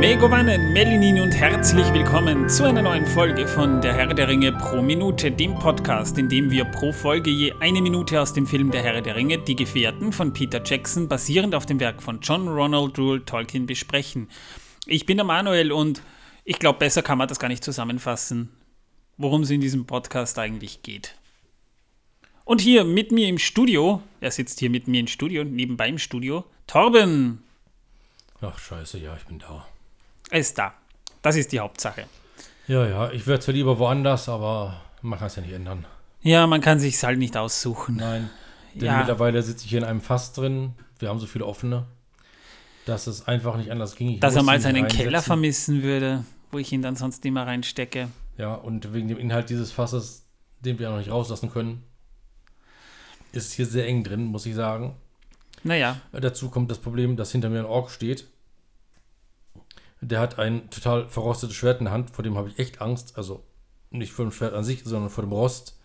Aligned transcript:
Megovanen, 0.00 0.72
Melinin 0.72 1.20
und 1.20 1.32
herzlich 1.32 1.84
willkommen 1.92 2.48
zu 2.48 2.64
einer 2.64 2.80
neuen 2.80 3.04
Folge 3.04 3.46
von 3.46 3.82
Der 3.82 3.92
Herr 3.92 4.14
der 4.14 4.28
Ringe 4.28 4.50
pro 4.50 4.80
Minute, 4.80 5.30
dem 5.30 5.54
Podcast, 5.56 6.16
in 6.16 6.26
dem 6.26 6.50
wir 6.50 6.64
pro 6.64 6.90
Folge 6.90 7.28
je 7.28 7.52
eine 7.60 7.82
Minute 7.82 8.18
aus 8.18 8.32
dem 8.32 8.46
Film 8.46 8.70
Der 8.70 8.82
Herr 8.82 9.02
der 9.02 9.14
Ringe, 9.14 9.36
Die 9.36 9.54
Gefährten 9.54 10.10
von 10.10 10.32
Peter 10.32 10.62
Jackson, 10.64 11.06
basierend 11.06 11.54
auf 11.54 11.66
dem 11.66 11.80
Werk 11.80 12.02
von 12.02 12.18
John 12.22 12.48
Ronald 12.48 12.98
Reuel 12.98 13.26
Tolkien, 13.26 13.66
besprechen. 13.66 14.30
Ich 14.86 15.04
bin 15.04 15.18
der 15.18 15.26
Manuel 15.26 15.70
und 15.70 16.00
ich 16.44 16.58
glaube, 16.58 16.78
besser 16.78 17.02
kann 17.02 17.18
man 17.18 17.28
das 17.28 17.38
gar 17.38 17.48
nicht 17.48 17.62
zusammenfassen, 17.62 18.48
worum 19.18 19.42
es 19.42 19.50
in 19.50 19.60
diesem 19.60 19.84
Podcast 19.84 20.38
eigentlich 20.38 20.80
geht. 20.80 21.14
Und 22.46 22.62
hier 22.62 22.84
mit 22.84 23.12
mir 23.12 23.28
im 23.28 23.36
Studio, 23.36 24.00
er 24.22 24.30
sitzt 24.30 24.60
hier 24.60 24.70
mit 24.70 24.88
mir 24.88 25.00
im 25.00 25.08
Studio 25.08 25.44
nebenbei 25.44 25.90
im 25.90 25.98
Studio, 25.98 26.46
Torben. 26.66 27.44
Ach, 28.40 28.58
scheiße, 28.58 28.96
ja, 28.96 29.14
ich 29.14 29.26
bin 29.26 29.38
da. 29.38 29.66
Er 30.30 30.40
ist 30.40 30.56
da. 30.58 30.72
Das 31.22 31.36
ist 31.36 31.52
die 31.52 31.60
Hauptsache. 31.60 32.04
Ja, 32.66 32.86
ja, 32.86 33.10
ich 33.10 33.26
wäre 33.26 33.40
zwar 33.40 33.54
lieber 33.54 33.78
woanders, 33.78 34.28
aber 34.28 34.80
man 35.02 35.18
kann 35.18 35.26
es 35.28 35.36
ja 35.36 35.42
nicht 35.42 35.52
ändern. 35.52 35.84
Ja, 36.22 36.46
man 36.46 36.60
kann 36.60 36.78
sich 36.78 37.02
halt 37.02 37.18
nicht 37.18 37.36
aussuchen. 37.36 37.96
Nein, 37.96 38.30
denn 38.74 38.84
Ja. 38.86 38.98
mittlerweile 38.98 39.42
sitze 39.42 39.64
ich 39.64 39.70
hier 39.70 39.78
in 39.80 39.84
einem 39.84 40.00
Fass 40.00 40.32
drin. 40.32 40.74
Wir 40.98 41.08
haben 41.08 41.18
so 41.18 41.26
viele 41.26 41.46
offene, 41.46 41.86
dass 42.86 43.06
es 43.06 43.26
einfach 43.26 43.56
nicht 43.56 43.70
anders 43.72 43.96
ging. 43.96 44.10
Ich 44.10 44.20
Dass 44.20 44.36
er 44.36 44.42
mal 44.42 44.60
seinen. 44.60 44.86
Keller 44.86 45.22
vermissen 45.22 45.82
würde, 45.82 46.24
wo 46.52 46.58
ich 46.58 46.70
ihn 46.72 46.82
dann 46.82 46.96
sonst 46.96 47.24
immer 47.24 47.46
reinstecke. 47.46 48.08
Ja, 48.36 48.54
und 48.54 48.92
wegen 48.94 49.08
dem 49.08 49.18
Inhalt 49.18 49.50
dieses 49.50 49.72
Fasses, 49.72 50.24
den 50.60 50.78
wir 50.78 50.90
noch 50.90 50.98
nicht 50.98 51.10
rauslassen 51.10 51.50
können, 51.50 51.82
ist 53.32 53.46
es 53.48 53.52
hier 53.52 53.66
sehr 53.66 53.86
eng 53.86 54.04
drin, 54.04 54.24
muss 54.26 54.46
ich 54.46 54.54
sagen. 54.54 54.94
Naja, 55.62 56.00
Dazu 56.12 56.48
kommt 56.50 56.70
das 56.70 56.78
Problem, 56.78 57.16
dass 57.16 57.32
hinter 57.32 57.48
mir 57.50 57.60
ein 57.60 57.66
Ork 57.66 57.90
steht. 57.90 58.26
Der 60.00 60.20
hat 60.20 60.38
ein 60.38 60.70
total 60.70 61.08
verrostetes 61.08 61.54
Schwert 61.54 61.80
in 61.80 61.84
der 61.84 61.92
Hand, 61.92 62.10
vor 62.10 62.22
dem 62.22 62.36
habe 62.36 62.48
ich 62.48 62.58
echt 62.58 62.80
Angst. 62.80 63.16
Also 63.16 63.44
nicht 63.90 64.12
vor 64.12 64.24
dem 64.24 64.32
Schwert 64.32 64.54
an 64.54 64.64
sich, 64.64 64.84
sondern 64.84 65.10
vor 65.10 65.24
dem 65.24 65.32
Rost. 65.32 65.78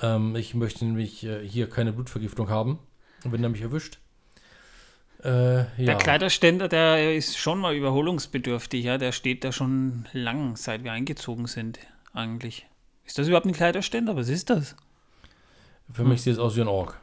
Ähm, 0.00 0.36
ich 0.36 0.54
möchte 0.54 0.84
nämlich 0.84 1.24
äh, 1.24 1.46
hier 1.46 1.68
keine 1.68 1.92
Blutvergiftung 1.92 2.50
haben, 2.50 2.78
wenn 3.24 3.42
er 3.42 3.48
mich 3.48 3.62
erwischt. 3.62 3.98
Äh, 5.24 5.58
ja. 5.58 5.66
der 5.78 5.96
Kleiderständer, 5.96 6.68
der 6.68 7.16
ist 7.16 7.38
schon 7.38 7.58
mal 7.58 7.74
überholungsbedürftig, 7.74 8.84
ja. 8.84 8.98
Der 8.98 9.12
steht 9.12 9.44
da 9.44 9.50
schon 9.50 10.06
lang, 10.12 10.56
seit 10.56 10.84
wir 10.84 10.92
eingezogen 10.92 11.46
sind, 11.46 11.78
eigentlich. 12.12 12.66
Ist 13.04 13.18
das 13.18 13.28
überhaupt 13.28 13.46
ein 13.46 13.52
Kleiderständer? 13.52 14.14
Was 14.16 14.28
ist 14.28 14.50
das? 14.50 14.76
Für 15.90 16.04
mich 16.04 16.22
sieht 16.22 16.34
es 16.34 16.38
aus 16.38 16.56
wie 16.56 16.60
ein 16.60 16.68
Ork. 16.68 17.00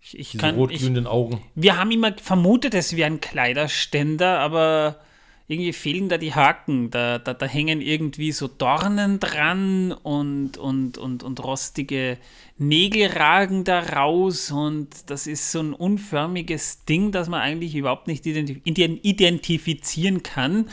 Ich, 0.00 0.18
ich 0.18 0.30
Diese 0.30 0.40
kann. 0.40 0.54
Rotglühenden 0.54 1.06
Augen. 1.06 1.42
wir 1.54 1.76
haben 1.76 1.90
immer 1.90 2.12
vermutet, 2.16 2.74
es 2.74 2.96
wäre 2.96 3.06
ein 3.06 3.20
Kleiderständer, 3.20 4.40
aber 4.40 4.98
irgendwie 5.48 5.72
fehlen 5.72 6.08
da 6.08 6.18
die 6.18 6.34
Haken. 6.34 6.90
Da, 6.90 7.18
da, 7.18 7.34
da 7.34 7.46
hängen 7.46 7.80
irgendwie 7.80 8.32
so 8.32 8.48
Dornen 8.48 9.20
dran 9.20 9.92
und, 9.92 10.56
und, 10.56 10.98
und, 10.98 11.22
und 11.22 11.44
rostige 11.44 12.18
Nägel 12.58 13.08
ragen 13.08 13.64
da 13.64 13.80
raus 13.80 14.50
und 14.50 15.10
das 15.10 15.26
ist 15.26 15.50
so 15.50 15.60
ein 15.60 15.72
unförmiges 15.72 16.84
Ding, 16.84 17.10
das 17.12 17.28
man 17.28 17.40
eigentlich 17.40 17.74
überhaupt 17.74 18.06
nicht 18.06 18.24
identi 18.24 18.62
ident- 18.64 19.00
identifizieren 19.02 20.22
kann. 20.22 20.68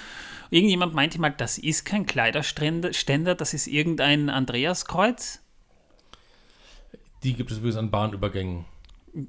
Irgendjemand 0.52 0.94
meinte 0.94 1.20
mal, 1.20 1.30
das 1.32 1.58
ist 1.58 1.86
kein 1.86 2.06
Kleiderständer, 2.06 2.94
Ständer, 2.94 3.36
das 3.36 3.54
ist 3.54 3.68
irgendein 3.68 4.30
Andreaskreuz. 4.30 5.42
Die 7.24 7.34
gibt 7.34 7.52
es 7.52 7.58
übrigens 7.58 7.78
an 7.78 7.92
Bahnübergängen. 7.92 8.66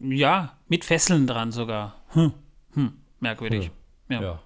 Ja, 0.03 0.57
mit 0.69 0.85
Fesseln 0.85 1.27
dran 1.27 1.53
sogar. 1.53 1.97
Hm, 2.11 2.33
hm, 2.75 2.93
merkwürdig. 3.21 3.71
Ja. 4.09 4.23
Ja. 4.23 4.43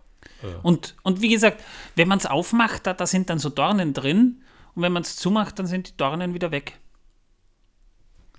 Und, 0.62 0.94
und 1.02 1.20
wie 1.20 1.28
gesagt, 1.28 1.62
wenn 1.96 2.08
man 2.08 2.18
es 2.18 2.26
aufmacht, 2.26 2.86
da, 2.86 2.94
da 2.94 3.06
sind 3.06 3.30
dann 3.30 3.38
so 3.38 3.48
Dornen 3.48 3.94
drin. 3.94 4.42
Und 4.74 4.82
wenn 4.82 4.92
man 4.92 5.02
es 5.02 5.16
zumacht, 5.16 5.58
dann 5.58 5.66
sind 5.66 5.88
die 5.88 5.96
Dornen 5.96 6.34
wieder 6.34 6.50
weg. 6.50 6.78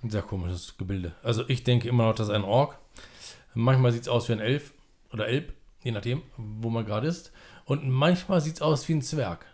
Ein 0.02 0.10
sehr 0.10 0.22
komisches 0.22 0.76
Gebilde. 0.76 1.14
Also 1.22 1.48
ich 1.48 1.64
denke 1.64 1.88
immer 1.88 2.04
noch, 2.04 2.14
das 2.14 2.28
ist 2.28 2.34
ein 2.34 2.44
Ork. 2.44 2.78
Manchmal 3.54 3.92
sieht 3.92 4.02
es 4.02 4.08
aus 4.08 4.28
wie 4.28 4.34
ein 4.34 4.40
Elf 4.40 4.72
oder 5.12 5.26
Elb, 5.26 5.54
je 5.82 5.90
nachdem, 5.90 6.22
wo 6.36 6.68
man 6.68 6.84
gerade 6.84 7.08
ist. 7.08 7.32
Und 7.64 7.88
manchmal 7.88 8.40
sieht 8.40 8.56
es 8.56 8.62
aus 8.62 8.86
wie 8.88 8.94
ein 8.94 9.02
Zwerg. 9.02 9.46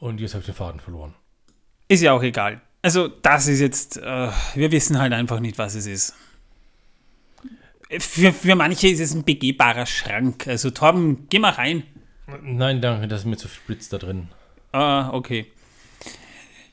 Und 0.00 0.20
jetzt 0.20 0.34
habe 0.34 0.40
ich 0.40 0.46
den 0.46 0.54
Faden 0.54 0.80
verloren. 0.80 1.14
Ist 1.88 2.02
ja 2.02 2.12
auch 2.12 2.22
egal. 2.22 2.60
Also, 2.82 3.08
das 3.08 3.46
ist 3.46 3.60
jetzt, 3.60 3.96
äh, 3.96 4.30
wir 4.54 4.70
wissen 4.70 4.98
halt 4.98 5.14
einfach 5.14 5.40
nicht, 5.40 5.56
was 5.56 5.74
es 5.74 5.86
ist. 5.86 6.14
Für, 7.98 8.32
für 8.32 8.54
manche 8.54 8.88
ist 8.88 9.00
es 9.00 9.14
ein 9.14 9.24
begehbarer 9.24 9.86
Schrank. 9.86 10.46
Also, 10.46 10.70
Torben, 10.70 11.26
geh 11.28 11.38
mal 11.38 11.50
rein. 11.50 11.84
Nein, 12.42 12.80
danke, 12.80 13.08
das 13.08 13.20
ist 13.20 13.26
mir 13.26 13.36
zu 13.36 13.48
viel 13.48 13.62
Blitz 13.66 13.88
da 13.88 13.98
drin. 13.98 14.28
Ah, 14.72 15.10
okay. 15.12 15.46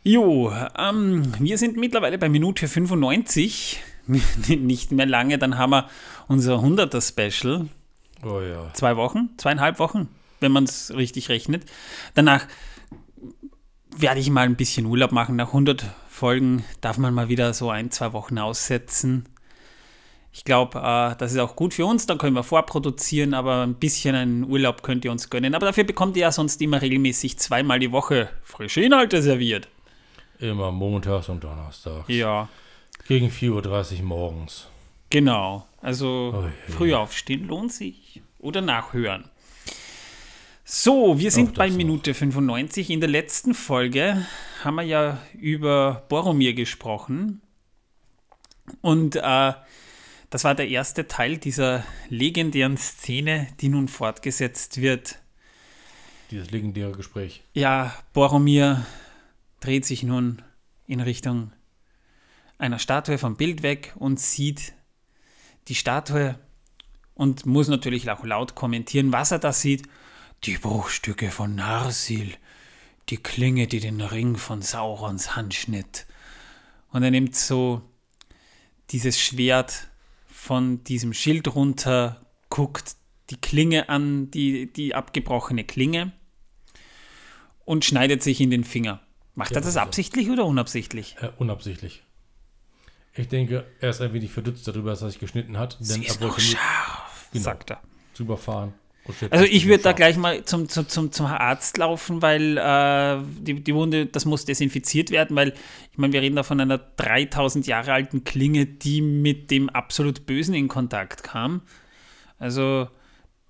Jo, 0.04 0.52
ähm, 0.78 1.32
wir 1.40 1.58
sind 1.58 1.78
mittlerweile 1.78 2.18
bei 2.18 2.30
Minute 2.30 2.68
95. 2.68 3.82
Nicht 4.48 4.92
mehr 4.92 5.06
lange, 5.06 5.38
dann 5.38 5.58
haben 5.58 5.72
wir 5.72 5.90
unser 6.28 6.56
100er 6.56 7.02
Special. 7.02 7.68
Oh 8.24 8.40
ja. 8.40 8.72
zwei 8.74 8.98
Wochen, 8.98 9.30
zweieinhalb 9.38 9.80
Wochen, 9.80 10.08
wenn 10.40 10.52
man 10.52 10.64
es 10.64 10.94
richtig 10.96 11.30
rechnet. 11.30 11.66
Danach 12.14 12.48
werde 13.96 14.20
ich 14.20 14.30
mal 14.30 14.46
ein 14.46 14.56
bisschen 14.56 14.86
Urlaub 14.86 15.12
machen. 15.12 15.36
Nach 15.36 15.48
100 15.48 15.86
Folgen 16.08 16.64
darf 16.82 16.98
man 16.98 17.14
mal 17.14 17.30
wieder 17.30 17.54
so 17.54 17.70
ein, 17.70 17.92
zwei 17.92 18.14
Wochen 18.14 18.38
aussetzen. 18.38 19.26
Ich 20.34 20.46
glaube, 20.46 20.80
äh, 20.80 21.16
das 21.18 21.34
ist 21.34 21.40
auch 21.40 21.56
gut 21.56 21.74
für 21.74 21.86
uns. 21.86 22.06
Dann 22.08 22.18
können 22.18 22.36
wir 22.36 22.44
vorproduzieren, 22.44 23.34
aber 23.34 23.64
ein 23.64 23.75
bisschen 23.75 24.16
einen 24.16 24.44
Urlaub 24.46 24.81
könnt 24.81 25.03
ihr 25.03 25.12
uns 25.12 25.30
gönnen. 25.30 25.56
Aber 25.56 25.66
dafür 25.66 25.84
bekommt 25.84 26.16
ihr 26.16 26.22
ja 26.24 26.31
sonst 26.31 26.62
immer 26.62 26.81
regelmäßig 26.81 27.38
zweimal 27.38 27.80
die 27.80 27.92
Woche 27.92 28.30
frische 28.44 28.81
Inhalte 28.81 29.22
serviert. 29.22 29.68
Immer 30.40 30.72
montags 30.72 31.28
und 31.30 31.44
donnerstags. 31.44 32.06
Ja, 32.08 32.47
Gegen 33.08 33.28
4.30 33.28 33.97
Uhr 34.00 34.03
morgens. 34.06 34.68
genau. 35.09 35.66
Also 35.84 36.34
Oh 36.36 36.72
früh 36.72 36.94
aufstehen 36.94 37.47
lohnt 37.47 37.74
sich. 37.74 38.22
Oder 38.40 38.62
nachhören. 38.62 39.25
So, 40.64 41.18
wir 41.20 41.31
sind 41.31 41.56
bei 41.56 41.70
noch. 41.70 41.75
Minute 41.75 42.14
95. 42.14 42.90
In 42.91 43.00
der 43.02 43.09
letzten 43.09 43.53
Folge 43.56 44.25
haben 44.64 44.75
wir 44.75 44.84
ja 44.84 45.18
über 45.34 46.03
Boromir 46.08 46.53
gesprochen. 46.53 47.41
Und 48.81 49.16
äh, 49.16 49.53
das 50.31 50.46
war 50.46 50.56
der 50.56 50.69
erste 50.69 51.08
Teil 51.08 51.38
dieser 51.38 51.84
legendären 52.09 52.78
Szene, 52.78 53.50
die 53.59 53.68
nun 53.68 53.90
fortgesetzt 53.90 54.80
wird. 54.80 55.19
Dieses 56.31 56.52
legendäre 56.52 56.94
Gespräch. 56.94 57.44
Ja, 57.53 57.94
Boromir 58.14 58.86
dreht 59.59 59.86
sich 59.86 60.03
nun 60.03 60.41
in 60.88 61.02
Richtung 61.02 61.52
einer 62.58 62.80
Statue 62.80 63.18
vom 63.18 63.36
Bild 63.36 63.62
weg 63.62 63.94
und 64.00 64.22
sieht 64.22 64.74
die 65.68 65.75
Statue 65.75 66.40
und 67.14 67.46
muss 67.46 67.68
natürlich 67.68 68.09
auch 68.09 68.24
laut 68.24 68.56
kommentieren, 68.56 69.12
was 69.12 69.31
er 69.31 69.40
da 69.40 69.52
sieht. 69.52 69.84
Die 70.46 70.58
Bruchstücke 70.58 71.30
von 71.30 71.56
Narsil, 71.56 72.34
die 73.09 73.18
Klinge, 73.18 73.68
die 73.68 73.81
den 73.81 74.00
Ring 74.00 74.38
von 74.38 74.62
Saurons 74.62 75.36
Hand 75.36 75.53
schnitt. 75.53 76.08
Und 76.90 77.03
er 77.03 77.12
nimmt 77.12 77.36
so 77.36 77.81
dieses 78.91 79.20
Schwert 79.20 79.91
von 80.41 80.84
diesem 80.85 81.13
Schild 81.13 81.53
runter, 81.53 82.19
guckt 82.50 82.96
die 83.29 83.38
Klinge 83.40 83.90
an, 83.90 84.32
die, 84.32 84.73
die 84.73 84.96
abgebrochene 84.96 85.64
Klinge 85.64 86.14
und 87.64 87.85
schneidet 87.85 88.23
sich 88.23 88.41
in 88.41 88.49
den 88.49 88.64
Finger. 88.64 89.02
Macht 89.35 89.52
Ja, 89.52 89.58
er 89.58 89.61
das 89.61 89.78
also. 89.78 89.82
absichtlich 89.82 90.32
oder 90.32 90.46
unabsichtlich? 90.47 91.16
Äh, 91.22 91.29
unabsichtlich. 91.38 92.02
Ich 93.14 93.28
denke, 93.28 93.66
er 93.82 93.91
ist 93.91 94.02
ein 94.02 94.14
wenig 94.14 94.32
verdutzt 94.32 94.67
darüber, 94.67 94.90
dass 94.90 95.03
er 95.03 95.11
sich 95.11 95.20
geschnitten 95.20 95.59
hat. 95.59 95.78
Denn 95.79 96.02
er 96.02 96.09
wollte 96.09 96.23
nur 96.23 96.40
scharf, 96.40 97.29
Genau. 97.34 97.44
sagt 97.44 97.70
er. 97.70 97.82
drüber 98.16 98.37
fahren. 98.37 98.73
Also 99.31 99.46
ich 99.46 99.67
würde 99.67 99.84
da 99.84 99.91
gleich 99.93 100.17
mal 100.17 100.43
zum, 100.46 100.69
zum, 100.69 100.87
zum, 100.87 101.11
zum 101.11 101.25
Arzt 101.25 101.78
laufen, 101.78 102.22
weil 102.22 102.58
äh, 102.58 103.17
die, 103.41 103.63
die 103.63 103.75
Wunde, 103.75 104.05
das 104.05 104.25
muss 104.25 104.46
desinfiziert 104.46 105.11
werden, 105.11 105.35
weil 105.35 105.53
ich 105.91 105.97
meine, 105.97 106.13
wir 106.13 106.22
reden 106.22 106.35
da 106.35 106.43
von 106.43 106.59
einer 106.59 106.78
3000 106.78 107.67
Jahre 107.67 107.93
alten 107.93 108.23
Klinge, 108.23 108.66
die 108.66 109.02
mit 109.02 109.52
dem 109.52 109.69
absolut 109.69 110.25
Bösen 110.25 110.53
in 110.53 110.67
Kontakt 110.67 111.23
kam. 111.23 111.61
Also 112.37 112.87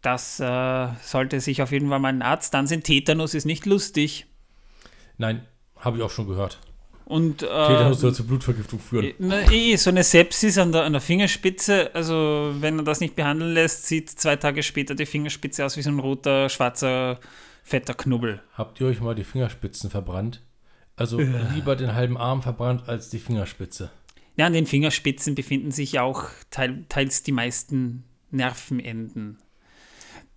das 0.02 0.40
äh, 0.40 0.88
sollte 1.04 1.40
sich 1.40 1.62
auf 1.62 1.72
jeden 1.72 1.90
Fall 1.90 2.00
mal 2.00 2.10
ein 2.10 2.22
Arzt 2.22 2.56
ansehen. 2.56 2.84
Tetanus 2.84 3.34
ist 3.34 3.46
nicht 3.46 3.66
lustig. 3.66 4.26
Nein, 5.18 5.46
habe 5.78 5.98
ich 5.98 6.04
auch 6.04 6.10
schon 6.10 6.28
gehört. 6.28 6.60
Und 7.12 7.44
äh, 7.44 7.46
Tetanus 7.46 8.00
soll 8.00 8.14
zur 8.14 8.26
Blutvergiftung 8.26 8.80
führen. 8.80 9.12
Na, 9.20 9.42
eh, 9.52 9.76
so 9.76 9.90
eine 9.90 10.02
Sepsis 10.02 10.58
an 10.58 10.72
der, 10.72 10.86
an 10.86 10.94
der 10.94 11.02
Fingerspitze, 11.02 11.94
also 11.94 12.54
wenn 12.60 12.80
er 12.80 12.86
das 12.86 13.02
nicht 13.02 13.18
behandeln 13.18 13.54
lässt, 13.54 13.86
sieht 13.86 14.10
zwei 14.10 14.38
Tage 14.38 14.64
später 14.64 14.96
die 14.96 15.06
Fingerspitze 15.06 15.66
aus 15.66 15.76
wie 15.76 15.82
so 15.82 15.90
ein 15.90 16.00
roter, 16.00 16.48
schwarzer, 16.48 17.20
fetter 17.64 17.96
Knubbel. 17.96 18.42
Habt 18.54 18.80
ihr 18.80 18.88
euch 18.88 19.02
mal 19.02 19.14
die 19.14 19.26
Fingerspitzen 19.26 19.90
verbrannt? 19.90 20.42
Also 20.96 21.20
lieber 21.54 21.76
den 21.76 21.94
halben 21.94 22.16
Arm 22.16 22.42
verbrannt 22.42 22.88
als 22.88 23.10
die 23.10 23.20
Fingerspitze. 23.20 23.92
Ja, 24.38 24.46
an 24.46 24.54
den 24.54 24.66
Fingerspitzen 24.66 25.36
befinden 25.36 25.72
sich 25.72 25.92
ja 25.92 26.04
auch 26.04 26.30
teil, 26.50 26.86
teils 26.88 27.24
die 27.24 27.34
meisten 27.34 28.06
Nervenenden. 28.30 29.38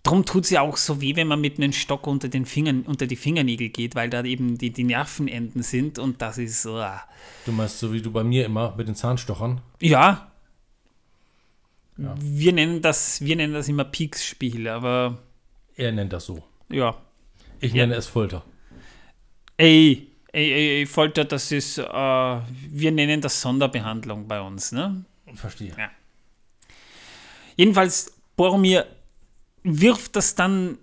Drum 0.05 0.23
tut 0.23 0.43
es 0.43 0.51
ja 0.51 0.61
auch 0.61 0.77
so 0.77 1.01
weh, 1.01 1.15
wenn 1.15 1.27
man 1.27 1.41
mit 1.41 1.57
einem 1.57 1.73
Stock 1.73 2.05
unter, 2.05 2.29
den 2.29 2.45
Fingern, 2.45 2.83
unter 2.83 3.07
die 3.07 3.15
Fingernägel 3.15 3.69
geht, 3.69 3.95
weil 3.95 4.07
da 4.09 4.23
eben 4.23 4.55
die, 4.55 4.69
die 4.69 4.83
Nervenenden 4.83 5.63
sind 5.63 5.97
und 5.97 6.21
das 6.21 6.37
ist 6.37 6.61
so. 6.61 6.75
ah. 6.77 7.01
Du 7.45 7.51
meinst 7.51 7.79
so 7.79 7.91
wie 7.91 8.01
du 8.03 8.11
bei 8.11 8.23
mir 8.23 8.45
immer 8.45 8.75
mit 8.77 8.87
den 8.87 8.93
Zahnstochern? 8.93 9.61
Ja. 9.81 10.31
Ja. 11.97 12.13
Wir, 12.19 12.53
nennen 12.53 12.83
das, 12.83 13.19
wir 13.21 13.35
nennen 13.35 13.53
das 13.53 13.67
immer 13.67 13.83
Peaks-Spiel, 13.83 14.67
aber 14.67 15.17
Er 15.75 15.91
nennt 15.91 16.13
das 16.13 16.25
so. 16.27 16.43
ja. 16.69 16.95
Ich 17.59 17.73
Ja. 17.73 17.87
nenne 17.87 17.95
es 17.95 18.05
Folter. 18.07 18.43
Ey, 19.57 20.07
ey, 20.33 20.51
ey, 20.51 20.79
ey 20.81 20.85
Folter, 20.85 21.25
das 21.25 21.51
ist, 21.51 21.79
äh, 21.79 21.83
wir 21.83 22.91
nennen 22.91 23.21
das 23.21 23.41
Sonderbehandlung 23.41 24.27
bei 24.27 24.39
uns, 24.39 24.71
ne? 24.71 25.03
Verstehe. 25.33 25.73
Ja. 25.77 25.89
Jedenfalls, 27.55 28.13
Boromir 28.35 28.85
wirft 29.65 30.15
das 30.15 30.35
dann 30.35 30.77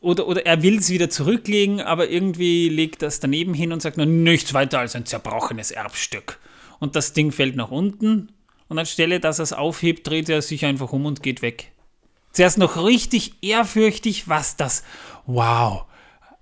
oder, 0.00 0.26
oder 0.26 0.46
er 0.46 0.62
will 0.62 0.78
es 0.78 0.90
wieder 0.90 1.10
zurücklegen, 1.10 1.80
aber 1.80 2.08
irgendwie 2.08 2.68
legt 2.68 3.02
das 3.02 3.20
daneben 3.20 3.54
hin 3.54 3.72
und 3.72 3.82
sagt 3.82 3.96
nur 3.96 4.06
nichts 4.06 4.54
weiter 4.54 4.78
als 4.78 4.94
ein 4.94 5.06
zerbrochenes 5.06 5.70
Erbstück. 5.70 6.38
Und 6.78 6.94
das 6.94 7.12
Ding 7.12 7.32
fällt 7.32 7.56
nach 7.56 7.70
unten 7.70 8.32
und 8.68 8.78
anstelle, 8.78 9.20
dass 9.20 9.40
er 9.40 9.44
es 9.44 9.52
aufhebt, 9.52 10.06
dreht 10.06 10.28
er 10.28 10.42
sich 10.42 10.64
einfach 10.64 10.92
um 10.92 11.06
und 11.06 11.22
geht 11.22 11.42
weg. 11.42 11.72
Zuerst 12.32 12.58
noch 12.58 12.82
richtig 12.84 13.34
ehrfürchtig, 13.42 14.28
was 14.28 14.56
das. 14.56 14.84
Wow, 15.26 15.84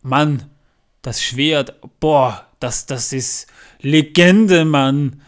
Mann, 0.02 0.50
das 1.02 1.22
Schwert, 1.22 1.80
boah, 2.00 2.46
das, 2.60 2.86
das 2.86 3.12
ist 3.12 3.46
Legende, 3.80 4.64
Mann. 4.64 5.22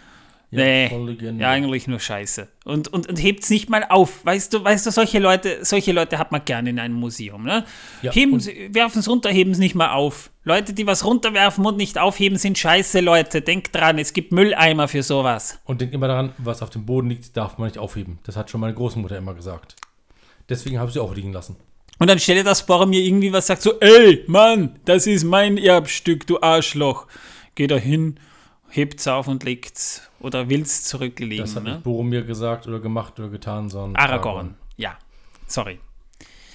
Ja, 0.50 0.64
nee, 0.64 1.38
ja, 1.38 1.50
eigentlich 1.50 1.86
nur 1.88 2.00
Scheiße. 2.00 2.48
Und, 2.64 2.88
und, 2.88 3.06
und 3.06 3.16
hebt 3.22 3.44
es 3.44 3.50
nicht 3.50 3.68
mal 3.68 3.84
auf. 3.90 4.24
Weißt 4.24 4.54
du, 4.54 4.64
weißt 4.64 4.86
du, 4.86 4.90
solche 4.90 5.18
Leute, 5.18 5.62
solche 5.62 5.92
Leute 5.92 6.18
hat 6.18 6.32
man 6.32 6.42
gerne 6.42 6.70
in 6.70 6.78
einem 6.78 6.94
Museum. 6.94 7.44
Ne? 7.44 7.66
Ja, 8.00 8.14
werfen 8.14 9.00
es 9.00 9.08
runter, 9.08 9.28
heben 9.28 9.50
es 9.50 9.58
nicht 9.58 9.74
mal 9.74 9.92
auf. 9.92 10.30
Leute, 10.44 10.72
die 10.72 10.86
was 10.86 11.04
runterwerfen 11.04 11.66
und 11.66 11.76
nicht 11.76 11.98
aufheben, 11.98 12.38
sind 12.38 12.56
scheiße 12.56 13.00
Leute. 13.00 13.42
Denkt 13.42 13.74
dran, 13.74 13.98
es 13.98 14.14
gibt 14.14 14.32
Mülleimer 14.32 14.88
für 14.88 15.02
sowas. 15.02 15.60
Und 15.66 15.82
denk 15.82 15.92
immer 15.92 16.08
daran, 16.08 16.32
was 16.38 16.62
auf 16.62 16.70
dem 16.70 16.86
Boden 16.86 17.10
liegt, 17.10 17.36
darf 17.36 17.58
man 17.58 17.68
nicht 17.68 17.78
aufheben. 17.78 18.18
Das 18.24 18.36
hat 18.36 18.48
schon 18.48 18.62
meine 18.62 18.72
Großmutter 18.72 19.18
immer 19.18 19.34
gesagt. 19.34 19.76
Deswegen 20.48 20.78
habe 20.78 20.88
ich 20.88 20.94
sie 20.94 21.00
auch 21.00 21.14
liegen 21.14 21.34
lassen. 21.34 21.56
Und 21.98 22.08
dann 22.08 22.18
stelle 22.18 22.42
das 22.42 22.64
Boromir 22.64 23.02
irgendwie 23.02 23.32
was 23.32 23.48
sagt, 23.48 23.60
so, 23.60 23.78
ey, 23.80 24.24
Mann, 24.28 24.78
das 24.86 25.06
ist 25.06 25.24
mein 25.24 25.58
Erbstück, 25.58 26.26
du 26.26 26.40
Arschloch. 26.40 27.06
Geh 27.54 27.66
da 27.66 27.76
hin, 27.76 28.18
hebt's 28.68 29.06
auf 29.06 29.28
und 29.28 29.44
legt's. 29.44 30.02
Oder 30.20 30.48
will's 30.48 30.84
zurücklegen. 30.84 31.44
Das 31.44 31.56
hat 31.56 31.64
ne? 31.64 31.74
nicht 31.74 31.84
Boromir 31.84 32.22
gesagt 32.22 32.66
oder 32.66 32.80
gemacht 32.80 33.18
oder 33.18 33.28
getan, 33.28 33.68
sondern 33.68 34.02
Aragorn. 34.02 34.56
Ja, 34.76 34.98
sorry. 35.46 35.78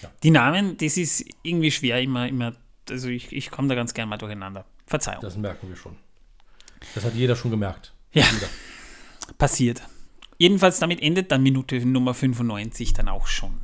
Ja. 0.02 0.10
Die 0.22 0.32
Namen, 0.32 0.78
das 0.78 0.98
ist 0.98 1.26
irgendwie 1.44 1.72
schwer, 1.72 2.02
immer, 2.02 2.28
immer, 2.28 2.54
also 2.90 3.08
ich, 3.08 3.32
ich 3.32 3.52
komme 3.52 3.70
da 3.70 3.76
ganz 3.76 3.94
gern 3.94 4.10
mal 4.10 4.18
durcheinander. 4.18 4.66
Verzeihung. 4.86 5.22
Das 5.22 5.38
merken 5.38 5.70
wir 5.70 5.76
schon. 5.76 5.96
Das 6.94 7.06
hat 7.06 7.14
jeder 7.16 7.36
schon 7.36 7.52
gemerkt. 7.52 7.94
Ja. 8.12 8.26
Jeder. 8.32 8.48
Passiert. 9.38 9.82
Jedenfalls 10.38 10.80
damit 10.80 11.02
endet 11.02 11.32
dann 11.32 11.42
Minute 11.42 11.86
Nummer 11.86 12.14
95 12.14 12.94
dann 12.94 13.08
auch 13.08 13.28
schon. 13.28 13.62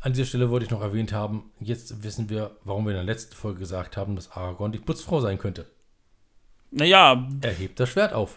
An 0.00 0.12
dieser 0.12 0.26
Stelle 0.26 0.48
wollte 0.50 0.64
ich 0.64 0.70
noch 0.70 0.80
erwähnt 0.80 1.12
haben, 1.12 1.50
jetzt 1.58 2.04
wissen 2.04 2.28
wir, 2.30 2.56
warum 2.62 2.84
wir 2.84 2.92
in 2.92 2.96
der 2.98 3.04
letzten 3.04 3.34
Folge 3.34 3.58
gesagt 3.58 3.96
haben, 3.96 4.14
dass 4.14 4.30
Aragorn 4.30 4.70
die 4.70 4.78
Putzfrau 4.78 5.20
sein 5.20 5.38
könnte. 5.38 5.66
Naja, 6.70 7.28
Er 7.40 7.52
hebt 7.52 7.80
das 7.80 7.88
Schwert 7.90 8.12
auf. 8.12 8.36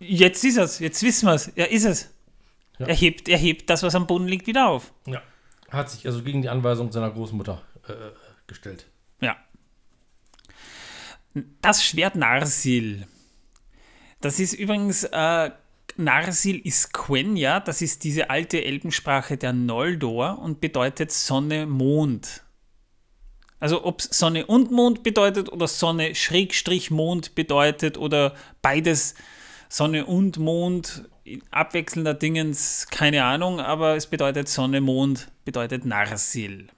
jetzt 0.00 0.44
ist 0.44 0.58
es, 0.58 0.78
jetzt 0.78 1.02
wissen 1.02 1.26
wir 1.26 1.34
es. 1.34 1.50
Ja, 1.54 1.64
ist 1.64 1.84
es. 1.84 2.10
Ja. 2.78 2.86
Er, 2.86 2.94
hebt, 2.94 3.28
er 3.28 3.38
hebt 3.38 3.68
das, 3.70 3.82
was 3.82 3.94
am 3.94 4.06
Boden 4.06 4.26
liegt, 4.26 4.46
wieder 4.46 4.68
auf. 4.68 4.92
Ja. 5.06 5.22
Hat 5.70 5.90
sich 5.90 6.06
also 6.06 6.22
gegen 6.22 6.42
die 6.42 6.48
Anweisung 6.48 6.90
seiner 6.92 7.10
Großmutter 7.10 7.62
äh, 7.88 7.92
gestellt. 8.46 8.86
Ja. 9.20 9.36
Das 11.60 11.84
Schwert 11.84 12.14
Narsil. 12.16 13.06
Das 14.20 14.40
ist 14.40 14.54
übrigens, 14.54 15.04
äh, 15.04 15.50
Narsil 15.96 16.58
ist 16.58 16.92
Quenya, 16.92 17.60
das 17.60 17.82
ist 17.82 18.04
diese 18.04 18.30
alte 18.30 18.64
Elbensprache 18.64 19.36
der 19.36 19.52
Noldor 19.52 20.38
und 20.38 20.60
bedeutet 20.60 21.12
Sonne, 21.12 21.66
Mond. 21.66 22.42
Also 23.60 23.84
ob 23.84 24.00
es 24.00 24.08
Sonne 24.10 24.46
und 24.46 24.70
Mond 24.70 25.02
bedeutet 25.02 25.50
oder 25.50 25.66
Sonne 25.66 26.14
Schrägstrich 26.14 26.90
Mond 26.90 27.34
bedeutet 27.34 27.98
oder 27.98 28.34
beides 28.62 29.14
Sonne 29.68 30.06
und 30.06 30.38
Mond 30.38 31.04
abwechselnder 31.50 32.14
Dingens, 32.14 32.86
keine 32.90 33.24
Ahnung, 33.24 33.60
aber 33.60 33.96
es 33.96 34.06
bedeutet 34.06 34.48
Sonne, 34.48 34.80
Mond, 34.80 35.28
bedeutet 35.44 35.84
Narsil. 35.84 36.68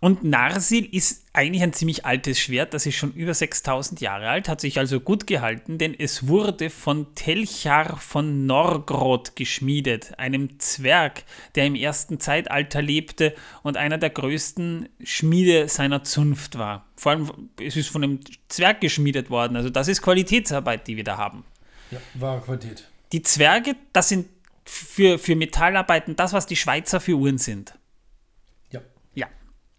Und 0.00 0.22
Narsil 0.22 0.84
ist 0.84 1.24
eigentlich 1.32 1.62
ein 1.62 1.72
ziemlich 1.72 2.06
altes 2.06 2.38
Schwert, 2.38 2.72
das 2.72 2.86
ist 2.86 2.94
schon 2.94 3.12
über 3.14 3.34
6000 3.34 4.00
Jahre 4.00 4.28
alt, 4.28 4.48
hat 4.48 4.60
sich 4.60 4.78
also 4.78 5.00
gut 5.00 5.26
gehalten, 5.26 5.78
denn 5.78 5.92
es 5.98 6.28
wurde 6.28 6.70
von 6.70 7.16
Telchar 7.16 7.96
von 7.96 8.46
Norgrod 8.46 9.34
geschmiedet, 9.34 10.16
einem 10.16 10.60
Zwerg, 10.60 11.24
der 11.56 11.66
im 11.66 11.74
ersten 11.74 12.20
Zeitalter 12.20 12.80
lebte 12.80 13.34
und 13.64 13.76
einer 13.76 13.98
der 13.98 14.10
größten 14.10 14.88
Schmiede 15.02 15.68
seiner 15.68 16.04
Zunft 16.04 16.58
war. 16.58 16.86
Vor 16.96 17.12
allem, 17.12 17.50
es 17.60 17.74
ist 17.74 17.88
von 17.88 18.04
einem 18.04 18.20
Zwerg 18.48 18.80
geschmiedet 18.80 19.30
worden, 19.30 19.56
also 19.56 19.68
das 19.68 19.88
ist 19.88 20.02
Qualitätsarbeit, 20.02 20.86
die 20.86 20.96
wir 20.96 21.04
da 21.04 21.16
haben. 21.16 21.44
Ja, 21.90 21.98
wahre 22.14 22.40
Qualität. 22.42 22.88
Die 23.10 23.22
Zwerge, 23.22 23.74
das 23.92 24.10
sind 24.10 24.28
für, 24.64 25.18
für 25.18 25.34
Metallarbeiten 25.34 26.14
das, 26.14 26.32
was 26.32 26.46
die 26.46 26.56
Schweizer 26.56 27.00
für 27.00 27.16
Uhren 27.16 27.38
sind. 27.38 27.77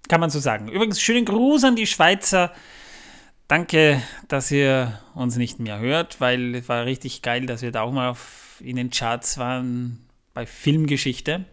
Kann 0.09 0.19
man 0.19 0.31
so 0.31 0.39
sagen. 0.39 0.67
Übrigens, 0.67 0.99
schönen 0.99 1.23
Gruß 1.23 1.63
an 1.63 1.75
die 1.75 1.87
Schweizer. 1.87 2.51
Danke, 3.47 4.01
dass 4.27 4.51
ihr 4.51 4.99
uns 5.13 5.37
nicht 5.37 5.59
mehr 5.59 5.79
hört, 5.79 6.19
weil 6.19 6.55
es 6.55 6.67
war 6.67 6.85
richtig 6.85 7.21
geil, 7.21 7.45
dass 7.45 7.61
wir 7.61 7.71
da 7.71 7.83
auch 7.83 7.91
mal 7.91 8.09
auf, 8.09 8.59
in 8.59 8.75
den 8.75 8.89
Charts 8.89 9.37
waren 9.37 10.05
bei 10.33 10.47
Filmgeschichte. 10.47 11.45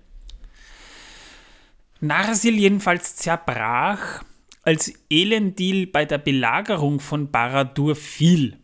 Narsil 2.00 2.56
jedenfalls 2.58 3.16
zerbrach, 3.16 4.24
als 4.62 4.92
Elendil 5.10 5.86
bei 5.86 6.06
der 6.06 6.18
Belagerung 6.18 7.00
von 7.00 7.30
Baradur 7.30 7.94
fiel. 7.94 8.58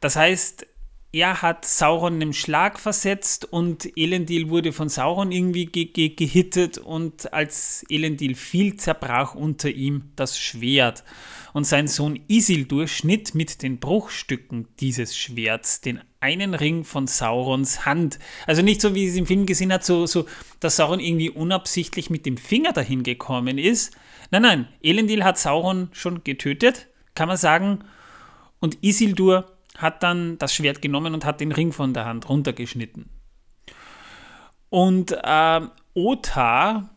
Das 0.00 0.16
heißt, 0.16 0.66
er 1.10 1.40
hat 1.40 1.64
Sauron 1.64 2.14
einem 2.14 2.34
Schlag 2.34 2.78
versetzt 2.78 3.46
und 3.46 3.96
Elendil 3.96 4.50
wurde 4.50 4.72
von 4.72 4.90
Sauron 4.90 5.32
irgendwie 5.32 5.64
ge 5.64 5.86
ge 5.86 6.10
gehittet 6.10 6.76
und 6.76 7.32
als 7.32 7.86
Elendil 7.88 8.34
fiel, 8.34 8.76
zerbrach 8.76 9.34
unter 9.34 9.70
ihm 9.70 10.12
das 10.16 10.38
Schwert. 10.38 11.04
Und 11.54 11.64
sein 11.64 11.88
Sohn 11.88 12.20
Isildur 12.28 12.88
schnitt 12.88 13.34
mit 13.34 13.62
den 13.62 13.78
Bruchstücken 13.78 14.68
dieses 14.80 15.16
Schwerts 15.16 15.80
den 15.80 16.02
einen 16.20 16.52
Ring 16.52 16.84
von 16.84 17.06
Saurons 17.06 17.86
Hand. 17.86 18.18
Also 18.46 18.60
nicht 18.60 18.82
so, 18.82 18.94
wie 18.94 19.06
es 19.06 19.16
im 19.16 19.26
Film 19.26 19.46
gesehen 19.46 19.72
hat, 19.72 19.84
so, 19.84 20.04
so, 20.04 20.26
dass 20.60 20.76
Sauron 20.76 21.00
irgendwie 21.00 21.30
unabsichtlich 21.30 22.10
mit 22.10 22.26
dem 22.26 22.36
Finger 22.36 22.74
dahin 22.74 23.02
gekommen 23.02 23.56
ist. 23.56 23.96
Nein, 24.30 24.42
nein, 24.42 24.68
Elendil 24.82 25.24
hat 25.24 25.38
Sauron 25.38 25.88
schon 25.92 26.22
getötet, 26.22 26.88
kann 27.14 27.28
man 27.28 27.38
sagen. 27.38 27.84
Und 28.60 28.76
Isildur 28.82 29.57
hat 29.78 30.02
dann 30.02 30.36
das 30.38 30.52
Schwert 30.52 30.82
genommen 30.82 31.14
und 31.14 31.24
hat 31.24 31.40
den 31.40 31.52
Ring 31.52 31.72
von 31.72 31.94
der 31.94 32.04
Hand 32.04 32.28
runtergeschnitten. 32.28 33.08
Und 34.68 35.16
ähm, 35.24 35.70
Otar, 35.94 36.90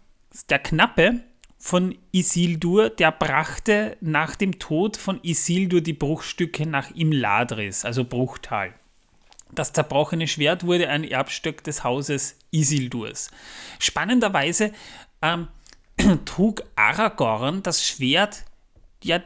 der 0.49 0.59
Knappe 0.59 1.21
von 1.57 1.95
Isildur, 2.11 2.89
der 2.89 3.11
brachte 3.11 3.95
nach 4.01 4.35
dem 4.35 4.59
Tod 4.59 4.97
von 4.97 5.19
Isildur 5.23 5.81
die 5.81 5.93
Bruchstücke 5.93 6.65
nach 6.65 6.91
Imladris, 6.91 7.85
also 7.85 8.03
Bruchtal. 8.03 8.73
Das 9.53 9.73
zerbrochene 9.73 10.27
Schwert 10.27 10.65
wurde 10.65 10.89
ein 10.89 11.03
Erbstück 11.03 11.63
des 11.63 11.83
Hauses 11.83 12.37
Isildurs. 12.51 13.29
Spannenderweise 13.79 14.71
ähm, 15.21 15.49
trug 16.25 16.63
Aragorn 16.75 17.61
das 17.61 17.85
Schwert 17.85 18.45
ja 19.03 19.21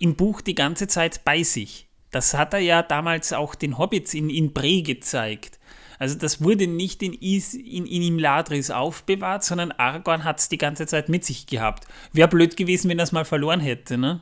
im 0.00 0.16
Buch 0.16 0.40
die 0.40 0.54
ganze 0.54 0.88
Zeit 0.88 1.24
bei 1.24 1.42
sich. 1.42 1.87
Das 2.10 2.34
hat 2.34 2.54
er 2.54 2.60
ja 2.60 2.82
damals 2.82 3.32
auch 3.32 3.54
den 3.54 3.78
Hobbits 3.78 4.14
in, 4.14 4.30
in 4.30 4.52
Bre 4.52 4.82
gezeigt. 4.82 5.58
Also 5.98 6.16
das 6.16 6.42
wurde 6.42 6.66
nicht 6.66 7.02
in, 7.02 7.12
Is, 7.12 7.54
in, 7.54 7.84
in 7.84 8.02
Imladris 8.02 8.70
aufbewahrt, 8.70 9.44
sondern 9.44 9.72
Aragorn 9.72 10.24
hat 10.24 10.38
es 10.38 10.48
die 10.48 10.58
ganze 10.58 10.86
Zeit 10.86 11.08
mit 11.08 11.24
sich 11.24 11.46
gehabt. 11.46 11.86
Wäre 12.12 12.28
blöd 12.28 12.56
gewesen, 12.56 12.88
wenn 12.88 12.98
er 12.98 13.04
es 13.04 13.12
mal 13.12 13.24
verloren 13.24 13.60
hätte, 13.60 13.98
ne? 13.98 14.20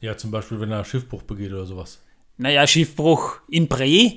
Ja, 0.00 0.16
zum 0.16 0.30
Beispiel, 0.30 0.60
wenn 0.60 0.72
er 0.72 0.84
Schiffbruch 0.84 1.22
begeht 1.22 1.52
oder 1.52 1.66
sowas. 1.66 2.00
Naja, 2.36 2.66
Schiffbruch 2.66 3.40
in 3.48 3.68
Bre? 3.68 4.12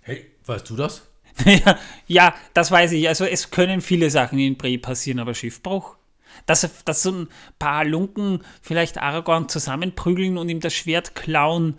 Hey, 0.00 0.32
weißt 0.46 0.68
du 0.70 0.76
das? 0.76 1.06
ja, 1.44 1.78
ja, 2.06 2.34
das 2.54 2.70
weiß 2.70 2.92
ich. 2.92 3.06
Also 3.08 3.24
es 3.24 3.50
können 3.50 3.80
viele 3.80 4.10
Sachen 4.10 4.38
in 4.38 4.56
Bre 4.56 4.78
passieren, 4.78 5.20
aber 5.20 5.34
Schiffbruch? 5.34 5.96
Dass, 6.46 6.68
dass 6.84 7.02
so 7.02 7.12
ein 7.12 7.28
paar 7.58 7.84
Lunken 7.84 8.40
vielleicht 8.60 8.98
Aragorn 8.98 9.48
zusammenprügeln 9.48 10.38
und 10.38 10.48
ihm 10.48 10.60
das 10.60 10.74
Schwert 10.74 11.14
klauen, 11.14 11.78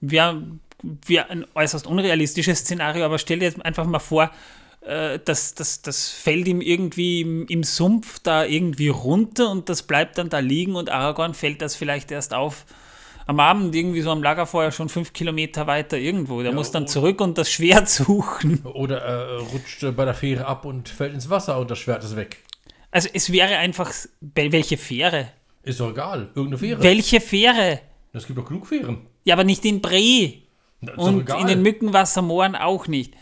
wäre 0.00 0.42
wär 0.82 1.30
ein 1.30 1.46
äußerst 1.54 1.86
unrealistisches 1.86 2.60
Szenario, 2.60 3.04
aber 3.04 3.18
stell 3.18 3.38
dir 3.38 3.46
jetzt 3.46 3.64
einfach 3.64 3.86
mal 3.86 3.98
vor, 3.98 4.30
äh, 4.82 5.18
das, 5.24 5.54
das, 5.54 5.82
das 5.82 6.10
fällt 6.10 6.46
ihm 6.46 6.60
irgendwie 6.60 7.22
im, 7.22 7.46
im 7.46 7.62
Sumpf 7.64 8.18
da 8.20 8.44
irgendwie 8.44 8.88
runter 8.88 9.50
und 9.50 9.68
das 9.68 9.82
bleibt 9.82 10.18
dann 10.18 10.28
da 10.28 10.40
liegen 10.40 10.74
und 10.74 10.90
Aragorn 10.90 11.34
fällt 11.34 11.62
das 11.62 11.74
vielleicht 11.74 12.10
erst 12.10 12.34
auf 12.34 12.66
am 13.26 13.40
Abend 13.40 13.74
irgendwie 13.74 14.02
so 14.02 14.10
am 14.10 14.22
Lagerfeuer 14.22 14.70
schon 14.70 14.88
fünf 14.88 15.12
Kilometer 15.12 15.66
weiter 15.66 15.96
irgendwo. 15.96 16.42
Der 16.42 16.50
Ja, 16.50 16.54
muss 16.54 16.70
dann 16.70 16.86
zurück 16.86 17.20
und 17.20 17.38
das 17.38 17.50
Schwert 17.50 17.88
suchen. 17.88 18.60
Oder 18.64 19.00
er 19.00 19.40
rutscht 19.40 19.82
äh, 19.82 19.92
bei 19.92 20.04
der 20.04 20.14
Fähre 20.14 20.46
ab 20.46 20.64
und 20.64 20.88
fällt 20.88 21.14
ins 21.14 21.30
Wasser 21.30 21.58
und 21.58 21.70
das 21.70 21.78
Schwert 21.78 22.04
ist 22.04 22.16
weg. 22.16 22.43
Also 22.94 23.08
es 23.12 23.32
wäre 23.32 23.56
einfach, 23.56 23.90
wel- 24.20 24.52
welche 24.52 24.76
Fähre? 24.76 25.28
Ist 25.64 25.80
doch 25.80 25.90
egal. 25.90 26.28
Irgendeine 26.34 26.58
Fähre. 26.58 26.82
Welche 26.82 27.20
Fähre? 27.20 27.80
Es 28.12 28.24
gibt 28.26 28.38
doch 28.38 28.44
genug 28.46 28.66
Fähren. 28.68 28.98
Ja, 29.24 29.34
aber 29.34 29.42
nicht 29.42 29.64
in 29.64 29.80
Bre. 29.80 30.34
Na, 30.80 30.92
Ist 30.92 30.98
doch 30.98 31.06
Und 31.06 31.28
in 31.40 31.46
den 31.48 31.62
Mückenwassermooren 31.62 32.54
auch 32.54 32.86
nicht. 32.86 33.14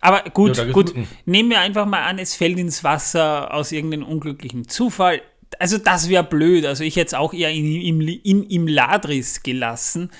Aber 0.00 0.22
gut, 0.30 0.56
Ja, 0.56 0.64
gut. 0.70 0.86
Mücken. 0.94 1.08
Nehmen 1.26 1.50
wir 1.50 1.60
einfach 1.60 1.84
mal 1.84 2.02
an, 2.04 2.18
es 2.18 2.34
fällt 2.34 2.58
ins 2.58 2.82
Wasser 2.84 3.52
aus 3.52 3.70
irgendeinem 3.70 4.04
unglücklichen 4.06 4.66
Zufall. 4.66 5.20
Also 5.58 5.76
das 5.76 6.08
wäre 6.08 6.24
blöd. 6.24 6.64
Also 6.64 6.82
ich 6.82 6.96
hätte 6.96 7.08
es 7.08 7.14
auch 7.14 7.34
eher 7.34 7.50
in, 7.50 7.66
im, 7.82 8.00
in, 8.00 8.44
im 8.44 8.66
Ladris 8.66 9.42
gelassen. 9.42 10.10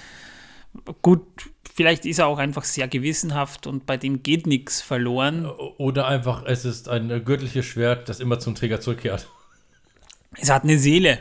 Gut, 1.00 1.22
vielleicht 1.74 2.06
ist 2.06 2.18
er 2.18 2.26
auch 2.26 2.38
einfach 2.38 2.64
sehr 2.64 2.88
gewissenhaft 2.88 3.66
und 3.66 3.86
bei 3.86 3.96
dem 3.96 4.22
geht 4.22 4.46
nichts 4.46 4.80
verloren. 4.80 5.46
Oder 5.46 6.06
einfach, 6.06 6.44
es 6.44 6.64
ist 6.64 6.88
ein 6.88 7.24
göttliches 7.24 7.66
Schwert, 7.66 8.08
das 8.08 8.20
immer 8.20 8.38
zum 8.38 8.54
Träger 8.54 8.80
zurückkehrt. 8.80 9.28
Es 10.36 10.50
hat 10.50 10.64
eine 10.64 10.78
Seele. 10.78 11.18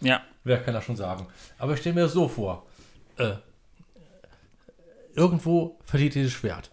Ja. 0.00 0.22
Wer 0.44 0.58
kann 0.62 0.74
das 0.74 0.84
schon 0.84 0.96
sagen? 0.96 1.26
Aber 1.58 1.74
ich 1.74 1.80
stelle 1.80 1.94
mir 1.94 2.02
das 2.02 2.12
so 2.12 2.28
vor. 2.28 2.66
Äh, 3.16 3.34
irgendwo 5.14 5.78
verliert 5.84 6.14
dieses 6.14 6.32
Schwert. 6.32 6.70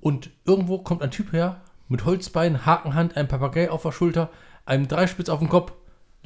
Und 0.00 0.30
irgendwo 0.44 0.78
kommt 0.78 1.02
ein 1.02 1.10
Typ 1.10 1.32
her, 1.32 1.60
mit 1.88 2.04
Holzbein, 2.04 2.66
Hakenhand, 2.66 3.16
einem 3.16 3.28
Papagei 3.28 3.70
auf 3.70 3.82
der 3.82 3.92
Schulter, 3.92 4.30
einem 4.64 4.88
Dreispitz 4.88 5.28
auf 5.28 5.38
dem 5.38 5.48
Kopf, 5.48 5.72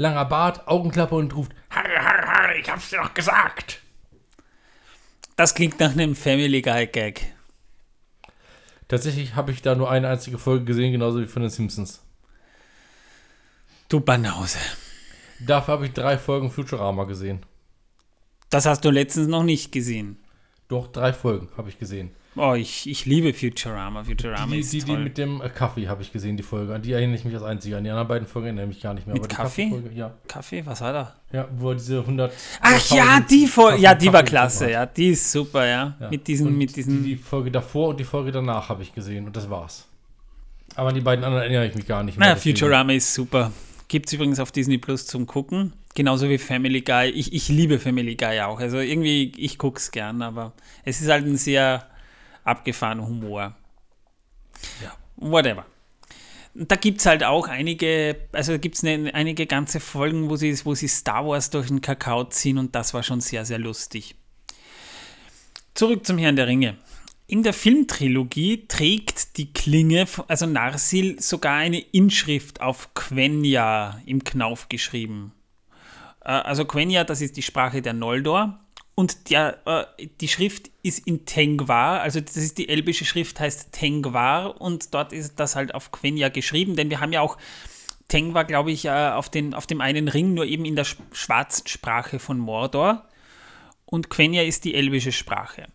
langer 0.02 0.24
Bart, 0.26 0.68
Augenklappe 0.68 1.14
und 1.14 1.34
ruft, 1.34 1.52
Harre, 1.70 1.96
harre, 1.96 2.26
harre, 2.26 2.58
ich 2.58 2.68
hab's 2.68 2.90
dir 2.90 3.00
doch 3.00 3.14
gesagt. 3.14 3.80
Das 5.36 5.54
klingt 5.54 5.80
nach 5.80 5.92
einem 5.92 6.14
Family 6.14 6.60
Guy 6.60 6.86
Gag. 6.86 7.32
Tatsächlich 8.88 9.34
habe 9.34 9.52
ich 9.52 9.62
da 9.62 9.74
nur 9.74 9.90
eine 9.90 10.08
einzige 10.08 10.38
Folge 10.38 10.66
gesehen, 10.66 10.92
genauso 10.92 11.20
wie 11.20 11.26
von 11.26 11.40
den 11.40 11.50
Simpsons. 11.50 12.02
Du 13.88 14.00
Banause. 14.00 14.58
Dafür 15.40 15.74
habe 15.74 15.86
ich 15.86 15.92
drei 15.92 16.18
Folgen 16.18 16.50
Futurama 16.50 17.04
gesehen. 17.04 17.46
Das 18.50 18.66
hast 18.66 18.84
du 18.84 18.90
letztens 18.90 19.28
noch 19.28 19.44
nicht 19.44 19.72
gesehen. 19.72 20.18
Doch, 20.68 20.88
drei 20.88 21.12
Folgen 21.12 21.48
habe 21.56 21.70
ich 21.70 21.78
gesehen. 21.78 22.14
Oh, 22.34 22.54
ich, 22.54 22.88
ich 22.88 23.04
liebe 23.04 23.34
Futurama. 23.34 24.04
Futurama 24.04 24.52
Die, 24.54 24.60
ist 24.60 24.72
die, 24.72 24.78
die 24.78 24.86
toll. 24.86 25.04
mit 25.04 25.18
dem 25.18 25.42
äh, 25.42 25.50
Kaffee 25.50 25.86
habe 25.86 26.00
ich 26.02 26.12
gesehen, 26.12 26.36
die 26.38 26.42
Folge. 26.42 26.74
An 26.74 26.80
die 26.80 26.92
erinnere 26.92 27.16
ich 27.16 27.24
mich 27.26 27.34
als 27.34 27.42
einziger. 27.42 27.76
An 27.76 27.84
die 27.84 27.90
anderen 27.90 28.08
beiden 28.08 28.26
Folgen 28.26 28.46
erinnere 28.46 28.64
ich 28.66 28.74
mich 28.76 28.82
gar 28.82 28.94
nicht 28.94 29.06
mehr. 29.06 29.14
Mit 29.14 29.24
die 29.30 29.34
Kaffee? 29.34 29.64
Kaffeefolge, 29.68 29.94
ja. 29.94 30.14
Kaffee, 30.28 30.64
was 30.64 30.80
hat 30.80 30.94
er? 30.94 31.14
ja, 31.32 31.48
wo 31.58 31.70
er 31.70 31.74
diese 31.74 31.98
100. 32.00 32.32
Ach 32.62 32.90
ja, 32.90 33.02
1000 33.16 33.30
die 33.30 33.46
Folge. 33.46 33.82
Ja, 33.82 33.94
die 33.94 34.06
war 34.06 34.12
Kaffee 34.20 34.26
klasse. 34.30 34.70
Ja, 34.70 34.86
die 34.86 35.08
ist 35.10 35.30
super, 35.30 35.66
ja. 35.66 35.94
Ja. 36.00 36.08
Mit 36.10 36.26
diesen, 36.26 36.46
Und 36.46 36.56
mit 36.58 36.74
diesen. 36.74 37.02
Die, 37.02 37.10
die 37.10 37.16
Folge 37.16 37.50
davor 37.50 37.88
und 37.88 38.00
die 38.00 38.04
Folge 38.04 38.32
danach 38.32 38.68
habe 38.70 38.82
ich 38.82 38.94
gesehen 38.94 39.26
und 39.26 39.36
das 39.36 39.50
war's. 39.50 39.86
Aber 40.74 40.88
an 40.88 40.94
die 40.94 41.02
beiden 41.02 41.22
anderen 41.24 41.42
erinnere 41.44 41.66
ich 41.66 41.74
mich 41.74 41.86
gar 41.86 42.02
nicht 42.02 42.18
mehr. 42.18 42.28
Na, 42.28 42.34
deswegen- 42.34 42.56
Futurama 42.56 42.92
ist 42.94 43.12
super. 43.12 43.52
Gibt 43.88 44.06
es 44.06 44.14
übrigens 44.14 44.40
auf 44.40 44.50
Disney 44.52 44.78
Plus 44.78 45.04
zum 45.06 45.26
Gucken. 45.26 45.74
Genauso 45.94 46.26
wie 46.30 46.38
Family 46.38 46.80
Guy. 46.80 47.10
Ich, 47.10 47.34
ich 47.34 47.50
liebe 47.50 47.78
Family 47.78 48.14
Guy 48.16 48.40
auch. 48.40 48.58
Also 48.58 48.78
irgendwie, 48.78 49.32
ich 49.36 49.58
gucke 49.58 49.76
es 49.78 49.90
gern, 49.90 50.22
aber 50.22 50.54
es 50.86 51.02
ist 51.02 51.10
halt 51.10 51.26
ein 51.26 51.36
sehr 51.36 51.86
abgefahrener 52.44 53.06
Humor. 53.06 53.54
Ja. 54.82 54.96
Whatever. 55.16 55.66
Da 56.54 56.76
gibt 56.76 57.00
es 57.00 57.06
halt 57.06 57.24
auch 57.24 57.48
einige, 57.48 58.28
also 58.32 58.58
gibt 58.58 58.74
es 58.76 58.84
eine, 58.84 59.14
einige 59.14 59.46
ganze 59.46 59.80
Folgen, 59.80 60.28
wo 60.28 60.36
sie, 60.36 60.54
wo 60.64 60.74
sie 60.74 60.88
Star 60.88 61.26
Wars 61.26 61.48
durch 61.48 61.68
den 61.68 61.80
Kakao 61.80 62.24
ziehen 62.24 62.58
und 62.58 62.74
das 62.74 62.92
war 62.92 63.02
schon 63.02 63.20
sehr, 63.20 63.44
sehr 63.46 63.58
lustig. 63.58 64.16
Zurück 65.74 66.04
zum 66.04 66.18
Herrn 66.18 66.36
der 66.36 66.46
Ringe. 66.46 66.76
In 67.26 67.42
der 67.42 67.54
Filmtrilogie 67.54 68.66
trägt 68.68 69.38
die 69.38 69.54
Klinge, 69.54 70.06
also 70.28 70.44
Narsil, 70.44 71.18
sogar 71.22 71.56
eine 71.56 71.78
Inschrift 71.78 72.60
auf 72.60 72.92
Quenya 72.92 74.02
im 74.04 74.22
Knauf 74.22 74.68
geschrieben. 74.68 75.32
Äh, 76.20 76.32
Also 76.32 76.66
Quenya, 76.66 77.04
das 77.04 77.22
ist 77.22 77.38
die 77.38 77.42
Sprache 77.42 77.80
der 77.80 77.94
Noldor. 77.94 78.61
Und 78.94 79.30
der, 79.30 79.58
äh, 79.98 80.06
die 80.20 80.28
Schrift 80.28 80.70
ist 80.82 81.06
in 81.06 81.24
Tengwar, 81.24 82.02
also 82.02 82.20
das 82.20 82.36
ist 82.36 82.58
die 82.58 82.68
elbische 82.68 83.04
Schrift, 83.04 83.40
heißt 83.40 83.72
Tengwar 83.72 84.60
und 84.60 84.92
dort 84.92 85.12
ist 85.12 85.40
das 85.40 85.56
halt 85.56 85.74
auf 85.74 85.92
Quenya 85.92 86.28
geschrieben, 86.28 86.76
denn 86.76 86.90
wir 86.90 87.00
haben 87.00 87.12
ja 87.12 87.22
auch 87.22 87.38
Tengwar, 88.08 88.44
glaube 88.44 88.70
ich, 88.70 88.84
äh, 88.84 88.90
auf, 88.90 89.30
den, 89.30 89.54
auf 89.54 89.66
dem 89.66 89.80
einen 89.80 90.08
Ring, 90.08 90.34
nur 90.34 90.44
eben 90.44 90.66
in 90.66 90.76
der 90.76 90.84
sch- 90.84 90.98
schwarzen 91.12 91.66
Sprache 91.66 92.18
von 92.18 92.38
Mordor. 92.38 93.08
Und 93.86 94.10
Quenya 94.10 94.42
ist 94.42 94.64
die 94.64 94.74
elbische 94.74 95.12
Sprache. 95.12 95.66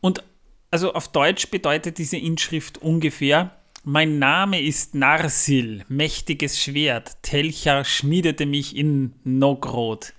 Und 0.00 0.22
also 0.70 0.94
auf 0.94 1.08
Deutsch 1.08 1.50
bedeutet 1.50 1.98
diese 1.98 2.16
Inschrift 2.16 2.78
ungefähr: 2.78 3.56
Mein 3.84 4.18
Name 4.18 4.60
ist 4.60 4.94
Narsil, 4.94 5.84
mächtiges 5.88 6.60
Schwert. 6.62 7.22
Telchar 7.22 7.84
schmiedete 7.84 8.46
mich 8.46 8.74
in 8.76 9.14
Nogrod. 9.24 10.12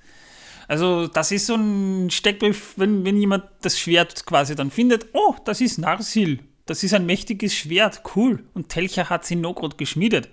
Also, 0.67 1.07
das 1.07 1.31
ist 1.31 1.45
so 1.45 1.55
ein 1.55 2.09
Steckbrief, 2.09 2.73
wenn, 2.75 3.05
wenn 3.05 3.17
jemand 3.17 3.45
das 3.61 3.79
Schwert 3.79 4.25
quasi 4.25 4.55
dann 4.55 4.71
findet: 4.71 5.07
Oh, 5.13 5.35
das 5.45 5.61
ist 5.61 5.77
Narsil. 5.77 6.39
Das 6.65 6.83
ist 6.83 6.93
ein 6.93 7.05
mächtiges 7.05 7.55
Schwert. 7.55 8.01
Cool. 8.15 8.43
Und 8.53 8.69
Telchar 8.69 9.09
hat 9.09 9.23
es 9.23 9.31
in 9.31 9.41
Nogrod 9.41 9.77
geschmiedet. 9.77 10.29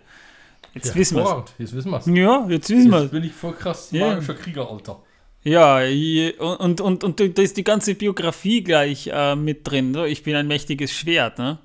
Jetzt 0.74 0.88
Ja, 0.88 0.94
wissen 0.96 1.16
wir. 1.18 1.44
Jetzt 1.58 1.72
wissen 1.72 1.90
wir's. 1.92 2.06
Ja, 2.06 2.46
jetzt 2.48 2.68
wissen 2.70 2.90
wir 2.90 3.02
Jetzt 3.02 3.12
bin 3.12 3.24
ich 3.24 3.32
voll 3.32 3.52
krass 3.52 3.92
magischer 3.92 4.34
Krieger, 4.34 4.68
Alter. 4.68 5.00
Ja, 5.44 5.82
je- 5.82 6.32
und, 6.38 6.80
und, 6.80 7.04
und 7.04 7.20
da 7.20 7.42
ist 7.42 7.56
die 7.56 7.64
ganze 7.64 7.94
Biografie 7.94 8.64
gleich 8.64 9.08
äh, 9.12 9.36
mit 9.36 9.68
drin. 9.68 9.94
So, 9.94 10.04
ich 10.04 10.22
bin 10.22 10.34
ein 10.34 10.48
mächtiges 10.48 10.90
Schwert. 10.90 11.38
Ne? 11.38 11.58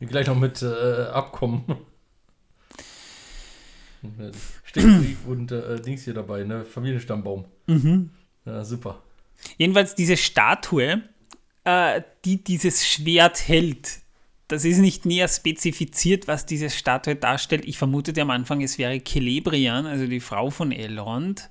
Gleich 0.00 0.26
noch 0.26 0.38
mit 0.38 0.62
äh, 0.62 1.04
Abkommen. 1.12 1.64
Steckbrief 4.64 5.18
und 5.26 5.52
äh, 5.52 5.80
Dings 5.80 6.04
hier 6.04 6.14
dabei, 6.14 6.44
ne? 6.44 6.64
Familienstammbaum. 6.64 7.44
Mhm. 7.66 8.10
Ja, 8.44 8.64
super. 8.64 9.02
Jedenfalls 9.58 9.94
diese 9.94 10.16
Statue, 10.16 11.02
äh, 11.64 12.02
die 12.24 12.42
dieses 12.42 12.86
Schwert 12.86 13.48
hält, 13.48 14.02
das 14.48 14.64
ist 14.64 14.78
nicht 14.78 15.06
näher 15.06 15.28
spezifiziert, 15.28 16.28
was 16.28 16.44
diese 16.44 16.68
Statue 16.68 17.16
darstellt. 17.16 17.64
Ich 17.64 17.78
vermutete 17.78 18.20
am 18.20 18.30
Anfang, 18.30 18.60
es 18.60 18.76
wäre 18.76 19.02
Celebrian, 19.02 19.86
also 19.86 20.06
die 20.06 20.20
Frau 20.20 20.50
von 20.50 20.72
Elrond. 20.72 21.48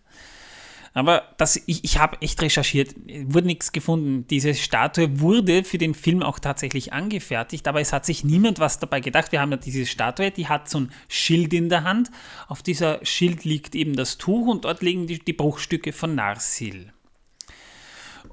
Aber 0.93 1.23
das, 1.37 1.55
ich, 1.67 1.83
ich 1.85 1.99
habe 1.99 2.21
echt 2.21 2.41
recherchiert, 2.41 2.95
wurde 3.25 3.47
nichts 3.47 3.71
gefunden. 3.71 4.27
Diese 4.27 4.53
Statue 4.53 5.21
wurde 5.21 5.63
für 5.63 5.77
den 5.77 5.93
Film 5.93 6.21
auch 6.21 6.37
tatsächlich 6.37 6.91
angefertigt, 6.91 7.67
aber 7.67 7.79
es 7.79 7.93
hat 7.93 8.05
sich 8.05 8.25
niemand 8.25 8.59
was 8.59 8.79
dabei 8.79 8.99
gedacht. 8.99 9.31
Wir 9.31 9.39
haben 9.39 9.51
ja 9.51 9.57
diese 9.57 9.85
Statue, 9.85 10.31
die 10.31 10.47
hat 10.47 10.69
so 10.69 10.81
ein 10.81 10.91
Schild 11.07 11.53
in 11.53 11.69
der 11.69 11.85
Hand. 11.85 12.11
Auf 12.47 12.61
dieser 12.61 13.05
Schild 13.05 13.45
liegt 13.45 13.73
eben 13.73 13.95
das 13.95 14.17
Tuch 14.17 14.47
und 14.47 14.65
dort 14.65 14.81
liegen 14.81 15.07
die, 15.07 15.19
die 15.19 15.33
Bruchstücke 15.33 15.93
von 15.93 16.15
Narsil. 16.15 16.91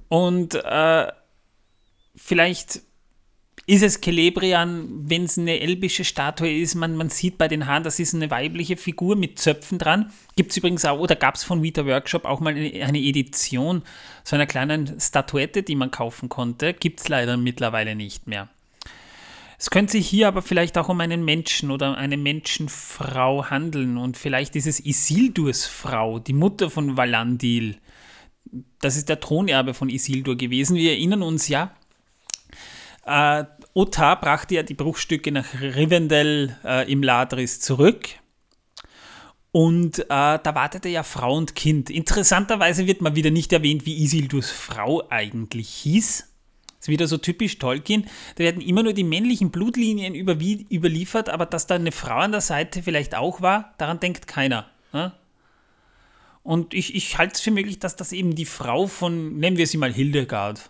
Und 0.09 0.55
äh, 0.55 1.12
vielleicht 2.17 2.83
ist 3.69 3.83
es 3.83 4.01
Celebrian, 4.01 4.89
wenn 5.11 5.25
es 5.25 5.37
eine 5.37 5.61
elbische 5.61 6.03
Statue 6.03 6.51
ist. 6.51 6.75
Man, 6.75 6.97
man 6.97 7.11
sieht 7.11 7.37
bei 7.37 7.49
den 7.49 7.67
Haaren, 7.67 7.83
das 7.83 7.99
ist 7.99 8.15
eine 8.15 8.31
weibliche 8.31 8.79
Figur 8.79 9.15
mit 9.15 9.39
Zöpfen 9.39 9.79
dran. 9.79 10.11
Gibt 10.37 10.53
es 10.53 10.57
übrigens 10.57 10.87
auch, 10.87 10.99
oder 10.99 11.15
gab 11.17 11.35
es 11.35 11.45
von 11.45 11.63
Vita 11.63 11.85
Workshop 11.85 12.25
auch 12.25 12.41
mal 12.41 12.55
eine, 12.55 12.83
eine 12.83 12.99
Edition 12.99 13.83
so 14.25 14.37
einer 14.37 14.47
kleinen 14.47 14.99
Statuette, 14.99 15.63
die 15.63 15.77
man 15.77 15.91
kaufen 15.91 16.31
konnte. 16.31 16.73
Gibt 16.73 17.01
es 17.01 17.09
leider 17.09 17.37
mittlerweile 17.37 17.95
nicht 17.95 18.27
mehr. 18.27 18.49
Es 19.59 19.69
könnte 19.69 19.93
sich 19.93 20.09
hier 20.09 20.29
aber 20.29 20.41
vielleicht 20.41 20.79
auch 20.79 20.89
um 20.89 21.03
einen 21.03 21.23
Menschen 21.23 21.71
oder 21.71 21.99
eine 21.99 22.17
Menschenfrau 22.17 23.51
handeln 23.51 23.99
und 23.99 24.17
vielleicht 24.17 24.57
ist 24.57 24.67
es 24.67 24.81
Isildurs 24.81 25.67
Frau, 25.67 26.19
die 26.19 26.33
Mutter 26.33 26.71
von 26.71 26.97
Valandil. 26.97 27.77
Das 28.81 28.97
ist 28.97 29.11
der 29.11 29.21
Thronerbe 29.21 29.75
von 29.75 29.91
Isildur 29.91 30.37
gewesen. 30.37 30.75
Wir 30.77 30.93
erinnern 30.93 31.23
uns 31.23 31.49
ja, 31.49 31.75
äh, 33.09 33.45
Ottar 33.79 34.21
brachte 34.21 34.57
ja 34.57 34.65
die 34.65 34.75
Bruchstücke 34.75 35.31
nach 35.31 35.47
Rivendell 35.61 36.57
äh, 36.65 36.91
im 36.91 37.01
Ladris 37.01 37.61
zurück. 37.61 38.09
Und 39.53 40.01
äh, 40.01 40.05
da 40.09 40.55
wartete 40.57 40.89
ja 40.89 41.05
Frau 41.05 41.37
und 41.37 41.55
Kind. 41.55 41.89
Interessanterweise 41.89 42.89
wird 42.89 43.03
mal 43.03 43.15
wieder 43.15 43.31
nicht 43.31 43.53
erwähnt, 43.53 43.87
wie 43.87 44.03
Isildurs 44.03 44.51
Frau 44.51 45.05
eigentlich 45.11 45.69
hieß. 45.69 46.29
Ist 46.81 46.89
wieder 46.89 47.07
so 47.07 47.19
typisch 47.19 47.59
Tolkien. 47.59 48.07
Da 48.35 48.43
werden 48.43 48.63
immer 48.63 48.83
nur 48.83 48.95
die 48.95 49.05
männlichen 49.05 49.53
Blutlinien 49.53 50.17
überliefert, 50.17 51.29
aber 51.29 51.47
dass 51.47 51.69
da 51.69 51.77
eine 51.77 51.93
Frau 51.93 52.17
an 52.17 52.33
der 52.33 52.41
Seite 52.41 52.83
vielleicht 52.83 53.15
auch 53.15 53.43
war, 53.43 53.75
daran 53.79 54.01
denkt 54.01 54.27
keiner. 54.27 54.69
Ne? 54.93 55.13
Und 56.43 56.75
ich, 56.75 56.97
ich 56.97 57.17
halte 57.17 57.35
es 57.35 57.41
für 57.41 57.53
möglich, 57.53 57.79
dass 57.79 57.95
das 57.95 58.11
eben 58.11 58.35
die 58.35 58.45
Frau 58.45 58.89
von, 58.89 59.39
nennen 59.39 59.57
wir 59.57 59.69
sie 59.69 59.77
mal 59.77 59.93
Hildegard, 59.93 60.69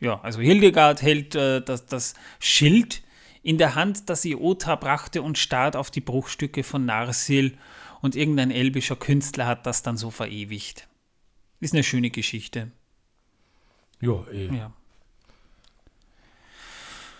Ja, 0.00 0.20
also 0.20 0.40
Hildegard 0.40 1.02
hält 1.02 1.34
äh, 1.34 1.60
das, 1.60 1.86
das 1.86 2.14
Schild 2.38 3.02
in 3.42 3.58
der 3.58 3.74
Hand, 3.74 4.08
das 4.08 4.24
ihr 4.24 4.40
Ota 4.40 4.76
brachte 4.76 5.22
und 5.22 5.38
starrt 5.38 5.76
auf 5.76 5.90
die 5.90 6.00
Bruchstücke 6.00 6.62
von 6.62 6.84
Narsil 6.84 7.56
und 8.00 8.14
irgendein 8.14 8.50
elbischer 8.50 8.96
Künstler 8.96 9.46
hat 9.46 9.66
das 9.66 9.82
dann 9.82 9.96
so 9.96 10.10
verewigt. 10.10 10.88
Ist 11.60 11.74
eine 11.74 11.82
schöne 11.82 12.10
Geschichte. 12.10 12.70
Jo, 14.00 14.24
eh. 14.32 14.54
Ja. 14.54 14.72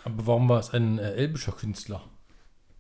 Aber 0.05 0.27
warum 0.27 0.49
war 0.49 0.61
es 0.61 0.71
ein 0.71 0.99
äh, 0.99 1.15
elbischer 1.15 1.53
Künstler? 1.53 2.05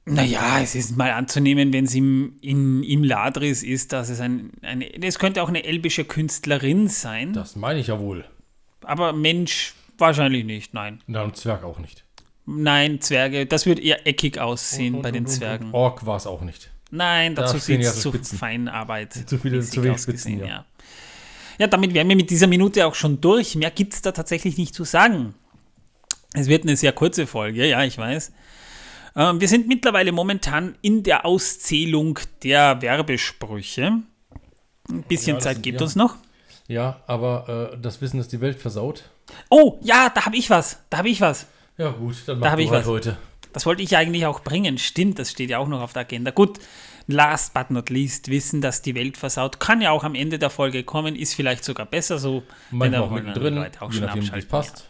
Naja, 0.05 0.61
es 0.63 0.75
ist 0.75 0.97
mal 0.97 1.11
anzunehmen, 1.11 1.73
wenn 1.73 1.85
es 1.85 1.95
im, 1.95 2.39
in, 2.41 2.83
im 2.83 3.05
Ladris 3.05 3.63
ist, 3.63 3.93
dass 3.93 4.09
es 4.09 4.21
ein, 4.21 4.53
eine. 4.63 4.91
Es 5.03 5.19
könnte 5.19 5.43
auch 5.43 5.49
eine 5.49 5.65
elbische 5.65 6.05
Künstlerin 6.05 6.89
sein. 6.89 7.35
Das 7.35 7.57
meine 7.57 7.81
ich 7.81 7.89
ja 7.89 7.99
wohl. 7.99 8.25
Aber 8.83 9.13
Mensch 9.13 9.75
wahrscheinlich 9.99 10.45
nicht, 10.45 10.75
nein. 10.75 11.01
Und 11.07 11.15
dann 11.15 11.35
Zwerg 11.35 11.65
auch 11.65 11.79
nicht. 11.79 12.05
Nein, 12.47 13.01
Zwerge, 13.01 13.45
das 13.47 13.67
würde 13.67 13.83
eher 13.83 14.07
eckig 14.07 14.39
aussehen 14.39 14.95
Und- 14.97 15.03
bei 15.03 15.09
und- 15.11 15.15
den 15.17 15.25
und- 15.27 15.31
Zwergen. 15.31 15.71
Ork 15.73 16.07
war 16.07 16.17
es 16.17 16.27
auch 16.27 16.41
nicht. 16.41 16.71
Nein, 16.91 17.35
Da 17.35 17.43
dazu 17.43 17.59
fehlen 17.59 17.83
sieht 17.83 17.85
ja 17.85 17.91
es 17.91 18.03
so 18.03 18.11
zu 18.11 18.17
Spitzen. 18.17 18.39
Feinarbeit. 18.39 19.13
Zu 19.13 19.37
viele- 19.39 19.61
zu 19.61 19.83
wenig 19.83 20.01
Spitzen, 20.01 20.39
ja. 20.41 20.47
ja. 20.47 20.65
Ja, 21.59 21.67
damit 21.67 21.93
wären 21.93 22.09
wir 22.09 22.17
mit 22.17 22.31
dieser 22.31 22.47
Minute 22.47 22.87
auch 22.87 22.95
schon 22.95 23.21
durch. 23.21 23.55
Mehr 23.57 23.71
gibt 23.71 23.93
es 23.93 24.01
da 24.01 24.13
tatsächlich 24.13 24.57
nicht 24.57 24.75
zu 24.75 24.85
sagen. 24.85 25.35
Es 26.33 26.47
wird 26.47 26.63
eine 26.63 26.77
sehr 26.77 26.93
kurze 26.93 27.27
Folge, 27.27 27.67
ja, 27.67 27.83
ich 27.85 27.99
weiß. 27.99 28.33
Ähm, 29.17 29.41
wir 29.41 29.49
sind 29.49 29.67
mittlerweile 29.67 30.13
momentan 30.13 30.77
in 30.81 31.03
der 31.03 31.27
Auszählung 31.27 32.19
der 32.45 32.81
Werbesprüche. 32.81 34.01
Ein 34.89 35.03
bisschen 35.03 35.37
Ja, 35.37 35.41
Zeit 35.41 35.55
sind- 35.57 35.63
gibt 35.65 35.81
ja. 35.81 35.85
uns 35.85 35.97
noch. 35.97 36.17
Ja, 36.69 37.01
aber 37.07 37.73
äh, 37.73 37.79
das 37.81 38.01
Wissen 38.01 38.21
ist 38.21 38.31
die 38.33 38.41
Welt 38.41 38.61
versaut. 38.61 39.05
Oh, 39.49 39.79
ja, 39.83 40.11
da 40.15 40.27
habe 40.27 40.37
ich 40.37 40.51
was. 40.51 40.79
Da 40.91 40.99
habe 40.99 41.09
ich 41.09 41.21
was. 41.21 41.47
Ja, 41.79 41.91
gut, 41.91 42.17
dann 42.27 42.39
mach 42.39 42.51
hab 42.51 42.59
du 42.59 42.63
ich 42.63 42.71
halt 42.71 42.83
was. 42.83 42.89
heute. 42.89 43.17
Das 43.53 43.65
wollte 43.65 43.83
ich 43.83 43.97
eigentlich 43.97 44.27
auch 44.27 44.41
bringen. 44.41 44.77
Stimmt, 44.79 45.19
das 45.19 45.31
steht 45.31 45.49
ja 45.49 45.59
auch 45.59 45.69
noch 45.69 45.81
auf 45.81 45.95
der 45.95 46.03
Agenda. 46.03 46.31
Gut, 46.31 46.59
last 47.07 47.55
but 47.55 47.71
not 47.71 47.89
least, 47.89 48.29
wissen, 48.29 48.61
dass 48.61 48.83
die 48.83 48.95
Welt 48.95 49.17
versaut. 49.17 49.59
Kann 49.61 49.81
ja 49.81 49.91
auch 49.91 50.05
am 50.05 50.15
Ende 50.15 50.39
der 50.39 50.51
Folge 50.51 50.85
kommen, 50.85 51.17
ist 51.17 51.35
vielleicht 51.35 51.65
sogar 51.65 51.87
besser 51.87 52.19
so. 52.19 52.43
Manchmal 52.71 53.01
da 53.01 53.07
auch 53.07 53.11
mittendrin, 53.11 53.55
Leute 53.55 53.81
auch 53.81 53.91
je 53.91 53.99
schon 53.99 54.07
nachdem, 54.07 54.35
wie 54.35 54.43
passt. 54.43 54.87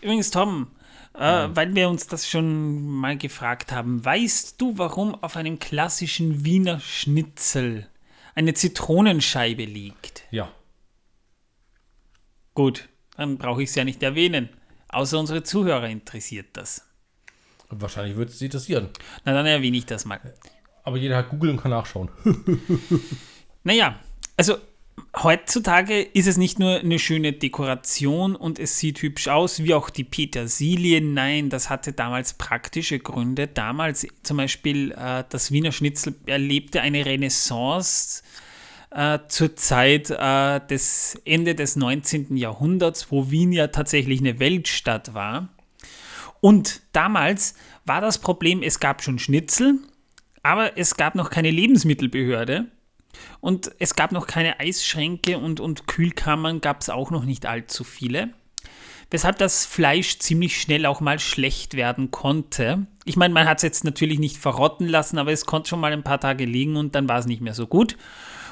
Übrigens, 0.00 0.30
Tom, 0.30 0.68
äh, 1.14 1.48
weil 1.52 1.74
wir 1.74 1.88
uns 1.88 2.06
das 2.06 2.28
schon 2.28 2.86
mal 2.86 3.18
gefragt 3.18 3.72
haben, 3.72 4.04
weißt 4.04 4.60
du, 4.60 4.78
warum 4.78 5.16
auf 5.22 5.36
einem 5.36 5.58
klassischen 5.58 6.44
Wiener 6.44 6.78
Schnitzel 6.78 7.88
eine 8.36 8.54
Zitronenscheibe 8.54 9.64
liegt? 9.64 10.22
Ja. 10.30 10.48
Gut, 12.54 12.88
dann 13.16 13.38
brauche 13.38 13.62
ich 13.62 13.70
es 13.70 13.74
ja 13.74 13.84
nicht 13.84 14.02
erwähnen. 14.02 14.48
Außer 14.88 15.18
unsere 15.18 15.42
Zuhörer 15.42 15.88
interessiert 15.88 16.48
das. 16.54 16.86
Wahrscheinlich 17.68 18.16
wird 18.16 18.30
es 18.30 18.38
sie 18.38 18.46
interessieren. 18.46 18.88
Na, 19.24 19.32
dann 19.32 19.46
erwähne 19.46 19.76
ich 19.76 19.86
das 19.86 20.04
mal. 20.04 20.20
Aber 20.82 20.96
jeder 20.96 21.16
hat 21.16 21.28
Google 21.28 21.50
und 21.50 21.60
kann 21.60 21.70
nachschauen. 21.70 22.10
Naja, 23.62 24.00
also 24.38 24.56
heutzutage 25.16 26.00
ist 26.00 26.26
es 26.26 26.38
nicht 26.38 26.58
nur 26.58 26.80
eine 26.80 26.98
schöne 26.98 27.32
Dekoration 27.32 28.34
und 28.34 28.58
es 28.58 28.78
sieht 28.78 29.02
hübsch 29.02 29.28
aus, 29.28 29.62
wie 29.62 29.74
auch 29.74 29.90
die 29.90 30.04
Petersilie. 30.04 31.02
Nein, 31.02 31.50
das 31.50 31.68
hatte 31.68 31.92
damals 31.92 32.34
praktische 32.34 32.98
Gründe. 32.98 33.48
Damals 33.48 34.06
zum 34.22 34.38
Beispiel 34.38 34.92
äh, 34.92 35.24
das 35.28 35.52
Wiener 35.52 35.72
Schnitzel 35.72 36.14
erlebte 36.26 36.80
eine 36.80 37.04
Renaissance 37.04 38.22
äh, 38.90 39.18
zur 39.28 39.56
Zeit 39.56 40.10
äh, 40.10 40.60
des 40.66 41.20
Ende 41.24 41.54
des 41.54 41.76
19. 41.76 42.36
Jahrhunderts, 42.36 43.10
wo 43.10 43.30
Wien 43.30 43.52
ja 43.52 43.68
tatsächlich 43.68 44.20
eine 44.20 44.38
Weltstadt 44.40 45.14
war. 45.14 45.48
Und 46.40 46.82
damals 46.92 47.54
war 47.84 48.00
das 48.00 48.18
Problem, 48.18 48.62
es 48.62 48.80
gab 48.80 49.02
schon 49.02 49.18
Schnitzel, 49.18 49.78
aber 50.42 50.78
es 50.78 50.96
gab 50.96 51.14
noch 51.14 51.30
keine 51.30 51.50
Lebensmittelbehörde. 51.50 52.66
Und 53.40 53.72
es 53.78 53.96
gab 53.96 54.12
noch 54.12 54.26
keine 54.26 54.60
Eisschränke 54.60 55.38
und, 55.38 55.60
und 55.60 55.86
Kühlkammern 55.86 56.60
gab 56.60 56.80
es 56.80 56.88
auch 56.88 57.10
noch 57.10 57.24
nicht 57.24 57.44
allzu 57.44 57.84
viele. 57.84 58.30
Weshalb 59.10 59.38
das 59.38 59.66
Fleisch 59.66 60.20
ziemlich 60.20 60.60
schnell 60.60 60.86
auch 60.86 61.00
mal 61.00 61.18
schlecht 61.18 61.74
werden 61.74 62.12
konnte. 62.12 62.86
Ich 63.04 63.16
meine, 63.16 63.34
man 63.34 63.48
hat 63.48 63.58
es 63.58 63.62
jetzt 63.62 63.84
natürlich 63.84 64.20
nicht 64.20 64.36
verrotten 64.36 64.86
lassen, 64.86 65.18
aber 65.18 65.32
es 65.32 65.46
konnte 65.46 65.68
schon 65.68 65.80
mal 65.80 65.92
ein 65.92 66.04
paar 66.04 66.20
Tage 66.20 66.44
liegen 66.44 66.76
und 66.76 66.94
dann 66.94 67.08
war 67.08 67.18
es 67.18 67.26
nicht 67.26 67.40
mehr 67.40 67.54
so 67.54 67.66
gut. 67.66 67.96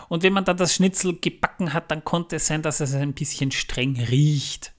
Und 0.08 0.22
wenn 0.22 0.32
man 0.32 0.44
dann 0.44 0.56
das 0.56 0.74
Schnitzel 0.74 1.18
gebacken 1.20 1.72
hat, 1.74 1.90
dann 1.90 2.04
konnte 2.04 2.36
es 2.36 2.46
sein, 2.46 2.62
dass 2.62 2.80
es 2.80 2.94
ein 2.94 3.12
bisschen 3.12 3.50
streng 3.50 3.96
riecht. 3.96 4.72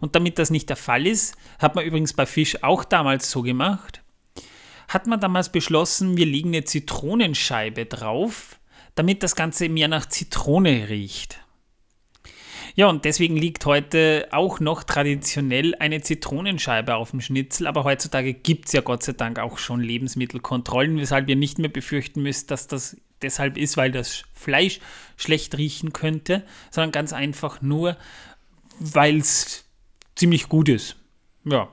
Und 0.00 0.16
damit 0.16 0.38
das 0.38 0.50
nicht 0.50 0.68
der 0.68 0.76
Fall 0.76 1.06
ist, 1.06 1.36
hat 1.58 1.74
man 1.74 1.84
übrigens 1.84 2.12
bei 2.12 2.26
Fisch 2.26 2.62
auch 2.62 2.84
damals 2.84 3.30
so 3.30 3.42
gemacht, 3.42 4.02
hat 4.88 5.06
man 5.06 5.20
damals 5.20 5.50
beschlossen, 5.50 6.16
wir 6.16 6.26
legen 6.26 6.48
eine 6.48 6.64
Zitronenscheibe 6.64 7.86
drauf, 7.86 8.58
damit 8.94 9.22
das 9.22 9.36
Ganze 9.36 9.68
mehr 9.68 9.88
nach 9.88 10.06
Zitrone 10.06 10.88
riecht. 10.88 11.38
Ja, 12.74 12.88
und 12.88 13.04
deswegen 13.04 13.36
liegt 13.36 13.66
heute 13.66 14.28
auch 14.32 14.58
noch 14.58 14.82
traditionell 14.82 15.74
eine 15.78 16.00
Zitronenscheibe 16.00 16.94
auf 16.94 17.10
dem 17.10 17.20
Schnitzel, 17.20 17.66
aber 17.66 17.84
heutzutage 17.84 18.32
gibt 18.32 18.66
es 18.66 18.72
ja 18.72 18.80
Gott 18.80 19.02
sei 19.02 19.12
Dank 19.12 19.38
auch 19.38 19.58
schon 19.58 19.80
Lebensmittelkontrollen, 19.80 20.98
weshalb 20.98 21.28
ihr 21.28 21.36
nicht 21.36 21.58
mehr 21.58 21.68
befürchten 21.68 22.22
müsst, 22.22 22.50
dass 22.50 22.66
das 22.66 22.96
deshalb 23.22 23.56
ist, 23.56 23.76
weil 23.76 23.90
das 23.90 24.24
Fleisch 24.34 24.80
schlecht 25.16 25.56
riechen 25.56 25.92
könnte, 25.92 26.44
sondern 26.70 26.92
ganz 26.92 27.12
einfach 27.12 27.62
nur, 27.62 27.96
weil 28.78 29.18
es 29.18 29.64
ziemlich 30.14 30.48
gut 30.48 30.68
ist. 30.68 30.96
Ja. 31.44 31.68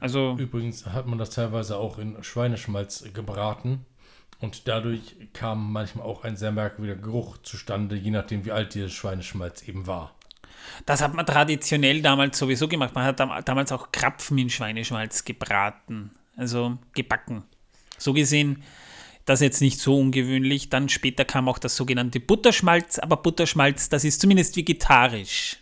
Also, 0.00 0.36
Übrigens 0.38 0.86
hat 0.86 1.06
man 1.06 1.18
das 1.18 1.30
teilweise 1.30 1.76
auch 1.76 1.98
in 1.98 2.22
Schweineschmalz 2.22 3.04
gebraten. 3.12 3.84
Und 4.40 4.68
dadurch 4.68 5.16
kam 5.32 5.72
manchmal 5.72 6.06
auch 6.06 6.22
ein 6.22 6.36
sehr 6.36 6.52
merkwürdiger 6.52 7.00
Geruch 7.00 7.38
zustande, 7.38 7.96
je 7.96 8.12
nachdem, 8.12 8.44
wie 8.44 8.52
alt 8.52 8.74
dieses 8.74 8.92
Schweineschmalz 8.92 9.62
eben 9.62 9.88
war. 9.88 10.14
das 10.86 11.02
hat 11.02 11.14
man 11.14 11.26
traditionell 11.26 12.02
damals 12.02 12.38
sowieso 12.38 12.68
gemacht. 12.68 12.94
Man 12.94 13.04
hat 13.04 13.18
dam 13.18 13.32
damals 13.44 13.72
auch 13.72 13.90
Krapfen 13.90 14.38
in 14.38 14.50
Schweineschmalz 14.50 15.24
gebraten, 15.24 16.12
also 16.36 16.78
gebacken. 16.94 17.42
So 17.98 18.12
gesehen, 18.12 18.62
das 19.28 19.40
jetzt 19.40 19.60
nicht 19.60 19.80
so 19.80 19.98
ungewöhnlich. 19.98 20.70
Dann 20.70 20.88
später 20.88 21.24
kam 21.24 21.48
auch 21.48 21.58
das 21.58 21.76
sogenannte 21.76 22.20
Butterschmalz, 22.20 22.98
aber 22.98 23.18
Butterschmalz, 23.18 23.88
das 23.88 24.04
ist 24.04 24.20
zumindest 24.20 24.56
vegetarisch. 24.56 25.58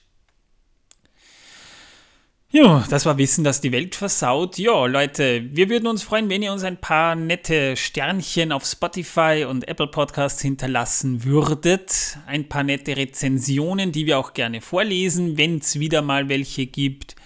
Ja, 2.49 2.87
das 2.89 3.05
war 3.05 3.19
Wissen, 3.19 3.45
das 3.45 3.61
die 3.61 3.73
Welt 3.73 3.97
versaut. 3.97 4.57
Ja, 4.57 4.87
Leute, 4.87 5.45
wir 5.51 5.69
würden 5.69 5.89
uns 5.89 6.05
freuen, 6.05 6.31
wenn 6.31 6.43
ihr 6.43 6.53
uns 6.53 6.63
ein 6.63 6.81
paar 6.81 7.17
nette 7.17 7.77
Sternchen 7.77 8.53
auf 8.53 8.65
Spotify 8.65 9.45
und 9.49 9.67
Apple 9.69 9.89
Podcasts 9.89 10.41
hinterlassen 10.41 11.25
würdet. 11.25 12.19
Ein 12.27 12.49
paar 12.49 12.63
nette 12.63 12.97
Rezensionen, 12.97 13.93
die 13.93 14.07
wir 14.07 14.19
auch 14.19 14.33
gerne 14.33 14.61
vorlesen, 14.61 15.37
wenn 15.37 15.59
es 15.59 15.81
wieder 15.81 16.03
mal 16.03 16.29
welche 16.29 16.67
gibt. 16.67 17.17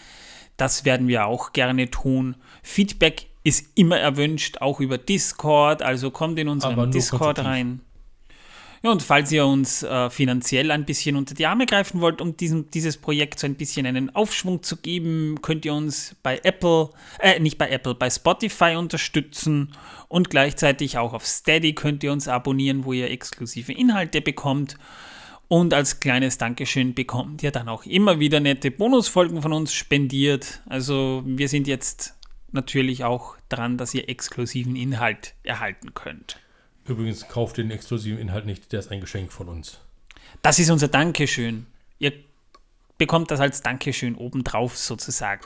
Das 0.57 0.85
werden 0.85 1.07
wir 1.07 1.27
auch 1.27 1.53
gerne 1.53 1.91
tun. 1.91 2.35
Feedback 2.63 3.30
ist 3.43 3.67
immer 3.75 3.99
erwünscht, 3.99 4.59
auch 4.61 4.81
über 4.81 4.99
Discord. 4.99 5.83
Also 5.83 6.11
kommt 6.11 6.39
in 6.39 6.49
unseren 6.49 6.91
Discord 6.91 7.39
rein. 7.41 7.81
Ja, 8.83 8.91
und 8.91 9.03
falls 9.03 9.31
ihr 9.31 9.45
uns 9.45 9.83
äh, 9.83 10.09
finanziell 10.09 10.71
ein 10.71 10.87
bisschen 10.87 11.17
unter 11.17 11.35
die 11.35 11.45
Arme 11.45 11.67
greifen 11.67 12.01
wollt, 12.01 12.23
um 12.23 12.39
diesem, 12.39 12.71
dieses 12.71 12.97
Projekt 12.97 13.39
so 13.39 13.47
ein 13.47 13.57
bisschen 13.57 13.85
einen 13.85 14.15
Aufschwung 14.15 14.63
zu 14.63 14.79
geben, 14.79 15.43
könnt 15.43 15.67
ihr 15.67 15.75
uns 15.75 16.17
bei 16.23 16.41
Apple, 16.45 16.89
äh, 17.19 17.39
nicht 17.41 17.59
bei 17.59 17.69
Apple, 17.69 17.95
bei 17.95 18.09
Spotify 18.09 18.77
unterstützen 18.77 19.73
und 20.09 20.31
gleichzeitig 20.31 20.97
auch 20.97 21.13
auf 21.13 21.27
Steady 21.27 21.75
könnt 21.75 22.03
ihr 22.03 22.11
uns 22.11 22.27
abonnieren, 22.27 22.87
wo 22.87 22.95
ihr 22.95 23.11
exklusive 23.11 23.73
Inhalte 23.73 24.23
bekommt. 24.23 24.77
Und 25.49 25.75
als 25.75 26.01
kleines 26.01 26.39
Dankeschön 26.39 26.95
bekommt 26.95 27.43
ihr 27.43 27.51
dann 27.51 27.69
auch 27.69 27.85
immer 27.85 28.19
wieder 28.19 28.41
nette 28.41 28.71
Bonusfolgen 28.71 29.43
von 29.43 29.53
uns 29.53 29.75
spendiert. 29.75 30.63
Also 30.67 31.23
wir 31.27 31.49
sind 31.49 31.67
jetzt 31.67 32.15
natürlich 32.55 33.05
auch 33.05 33.37
dran, 33.49 33.77
dass 33.79 33.95
ihr 33.95 34.09
exklusiven 34.09 34.77
Inhalt 34.77 35.35
erhalten 35.43 35.95
könnt. 35.95 36.39
Übrigens, 36.87 37.29
kauft 37.29 37.57
den 37.59 37.71
exklusiven 37.71 38.19
Inhalt 38.19 38.47
nicht, 38.47 38.73
der 38.73 38.81
ist 38.81 38.91
ein 38.91 39.01
Geschenk 39.01 39.33
von 39.33 39.49
uns. 39.49 39.81
Das 40.43 40.59
ist 40.59 40.71
unser 40.71 40.89
Dankeschön. 40.89 41.67
Ihr 41.99 42.13
bekommt 42.99 43.31
das 43.31 43.41
als 43.41 43.63
Dankeschön 43.63 44.15
obendrauf 44.15 44.77
sozusagen. 44.77 45.45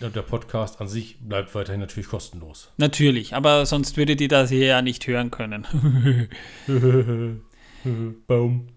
Und 0.00 0.16
der 0.16 0.22
Podcast 0.22 0.80
an 0.80 0.88
sich 0.88 1.18
bleibt 1.20 1.54
weiterhin 1.54 1.80
natürlich 1.80 2.08
kostenlos. 2.08 2.72
Natürlich, 2.78 3.34
aber 3.34 3.64
sonst 3.64 3.96
würdet 3.96 4.20
ihr 4.20 4.28
das 4.28 4.50
hier 4.50 4.66
ja 4.66 4.82
nicht 4.82 5.06
hören 5.06 5.30
können. 5.30 5.66
Baum. 8.26 8.68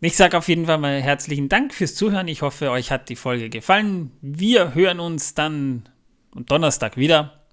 Ich 0.00 0.16
sage 0.16 0.38
auf 0.38 0.48
jeden 0.48 0.66
Fall 0.66 0.78
mal 0.78 1.02
herzlichen 1.02 1.48
Dank 1.48 1.74
fürs 1.74 1.94
Zuhören. 1.94 2.28
Ich 2.28 2.42
hoffe, 2.42 2.70
euch 2.70 2.90
hat 2.92 3.08
die 3.08 3.16
Folge 3.16 3.50
gefallen. 3.50 4.12
Wir 4.22 4.74
hören 4.74 5.00
uns 5.00 5.34
dann 5.34 5.88
am 6.34 6.46
Donnerstag 6.46 6.96
wieder. 6.96 7.44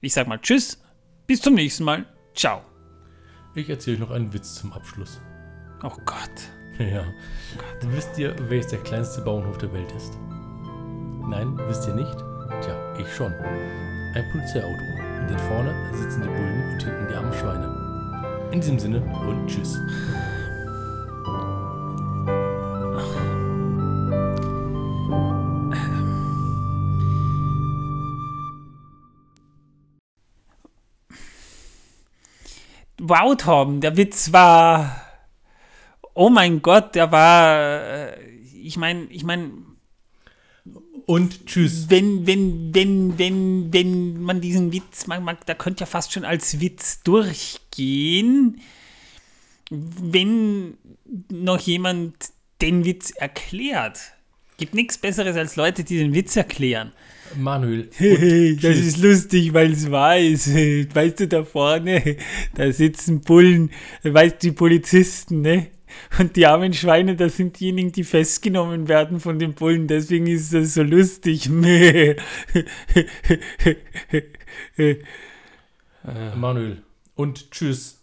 Ich 0.00 0.12
sage 0.12 0.28
mal 0.28 0.38
Tschüss, 0.38 0.82
bis 1.26 1.40
zum 1.40 1.54
nächsten 1.54 1.84
Mal. 1.84 2.06
Ciao. 2.34 2.62
Ich 3.54 3.68
erzähle 3.68 3.96
euch 3.96 4.00
noch 4.00 4.10
einen 4.10 4.32
Witz 4.32 4.54
zum 4.54 4.72
Abschluss. 4.72 5.20
Oh 5.82 5.96
Gott. 6.04 6.30
Ja. 6.78 7.04
Wisst 7.82 8.18
ihr, 8.18 8.36
welches 8.48 8.70
der 8.70 8.78
kleinste 8.80 9.20
Bauernhof 9.22 9.58
der 9.58 9.72
Welt 9.72 9.90
ist? 9.92 10.12
Nein, 11.28 11.58
wisst 11.66 11.86
ihr 11.88 11.94
nicht? 11.94 12.16
Tja, 12.62 12.96
ich 12.98 13.12
schon. 13.14 13.32
Ein 13.32 14.24
Polizeiauto. 14.30 14.78
Denn 15.28 15.38
vorne 15.40 15.74
sitzen 15.94 16.22
die 16.22 16.28
Bullen 16.28 16.72
und 16.72 16.82
hinten 16.82 17.08
die 17.08 17.14
armen 17.14 17.32
Schweine. 17.32 18.48
In 18.52 18.60
diesem 18.60 18.78
Sinne 18.78 19.02
und 19.02 19.46
tschüss. 19.46 19.78
Wow, 33.08 33.36
Tom, 33.36 33.80
der 33.80 33.96
Witz 33.96 34.32
war. 34.32 35.02
Oh 36.14 36.28
mein 36.30 36.62
Gott, 36.62 36.94
der 36.94 37.10
war. 37.12 37.58
äh, 38.12 38.28
Ich 38.62 38.76
meine, 38.76 39.04
ich 39.04 39.24
meine, 39.24 39.50
Und 41.06 41.46
tschüss. 41.46 41.88
wenn, 41.88 42.26
wenn, 42.26 42.74
wenn, 42.74 43.18
wenn, 43.18 43.72
wenn 43.72 44.20
man 44.20 44.40
diesen 44.42 44.72
Witz 44.72 45.06
mag, 45.06 45.22
mag, 45.22 45.46
da 45.46 45.54
könnte 45.54 45.80
ja 45.80 45.86
fast 45.86 46.12
schon 46.12 46.24
als 46.26 46.60
Witz 46.60 47.02
durchgehen, 47.02 48.60
wenn 49.70 50.76
noch 51.30 51.60
jemand 51.60 52.14
den 52.60 52.84
Witz 52.84 53.10
erklärt. 53.10 53.98
Gibt 54.58 54.74
nichts 54.74 54.98
Besseres 54.98 55.36
als 55.36 55.54
Leute, 55.54 55.84
die 55.84 55.98
den 55.98 56.12
Witz 56.12 56.34
erklären. 56.36 56.92
Manuel. 57.36 57.88
Hey, 57.94 58.56
das 58.56 58.72
tschüss. 58.74 58.86
ist 58.86 58.98
lustig, 58.98 59.54
weil 59.54 59.70
es 59.70 59.88
weiß. 59.88 60.50
Weißt 60.94 61.20
du, 61.20 61.28
da 61.28 61.44
vorne, 61.44 62.16
da 62.54 62.72
sitzen 62.72 63.20
Bullen, 63.20 63.70
weißt 64.02 64.42
du, 64.42 64.48
die 64.48 64.52
Polizisten, 64.52 65.42
ne? 65.42 65.68
Und 66.18 66.34
die 66.34 66.46
armen 66.46 66.72
Schweine, 66.72 67.14
das 67.14 67.36
sind 67.36 67.60
diejenigen, 67.60 67.92
die 67.92 68.02
festgenommen 68.02 68.88
werden 68.88 69.20
von 69.20 69.38
den 69.38 69.54
Bullen. 69.54 69.86
Deswegen 69.86 70.26
ist 70.26 70.52
das 70.52 70.74
so 70.74 70.82
lustig. 70.82 71.48
Manuel. 76.34 76.82
Und 77.14 77.52
tschüss. 77.52 78.02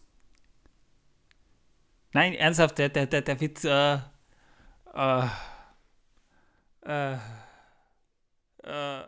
Nein, 2.14 2.34
ernsthaft, 2.34 2.78
der, 2.78 2.88
der, 2.90 3.08
der, 3.08 3.22
der 3.22 3.42
Witz, 3.42 3.66
äh, 3.66 3.96
äh, 4.94 5.28
Uh, 6.86 7.18
uh, 8.64 9.06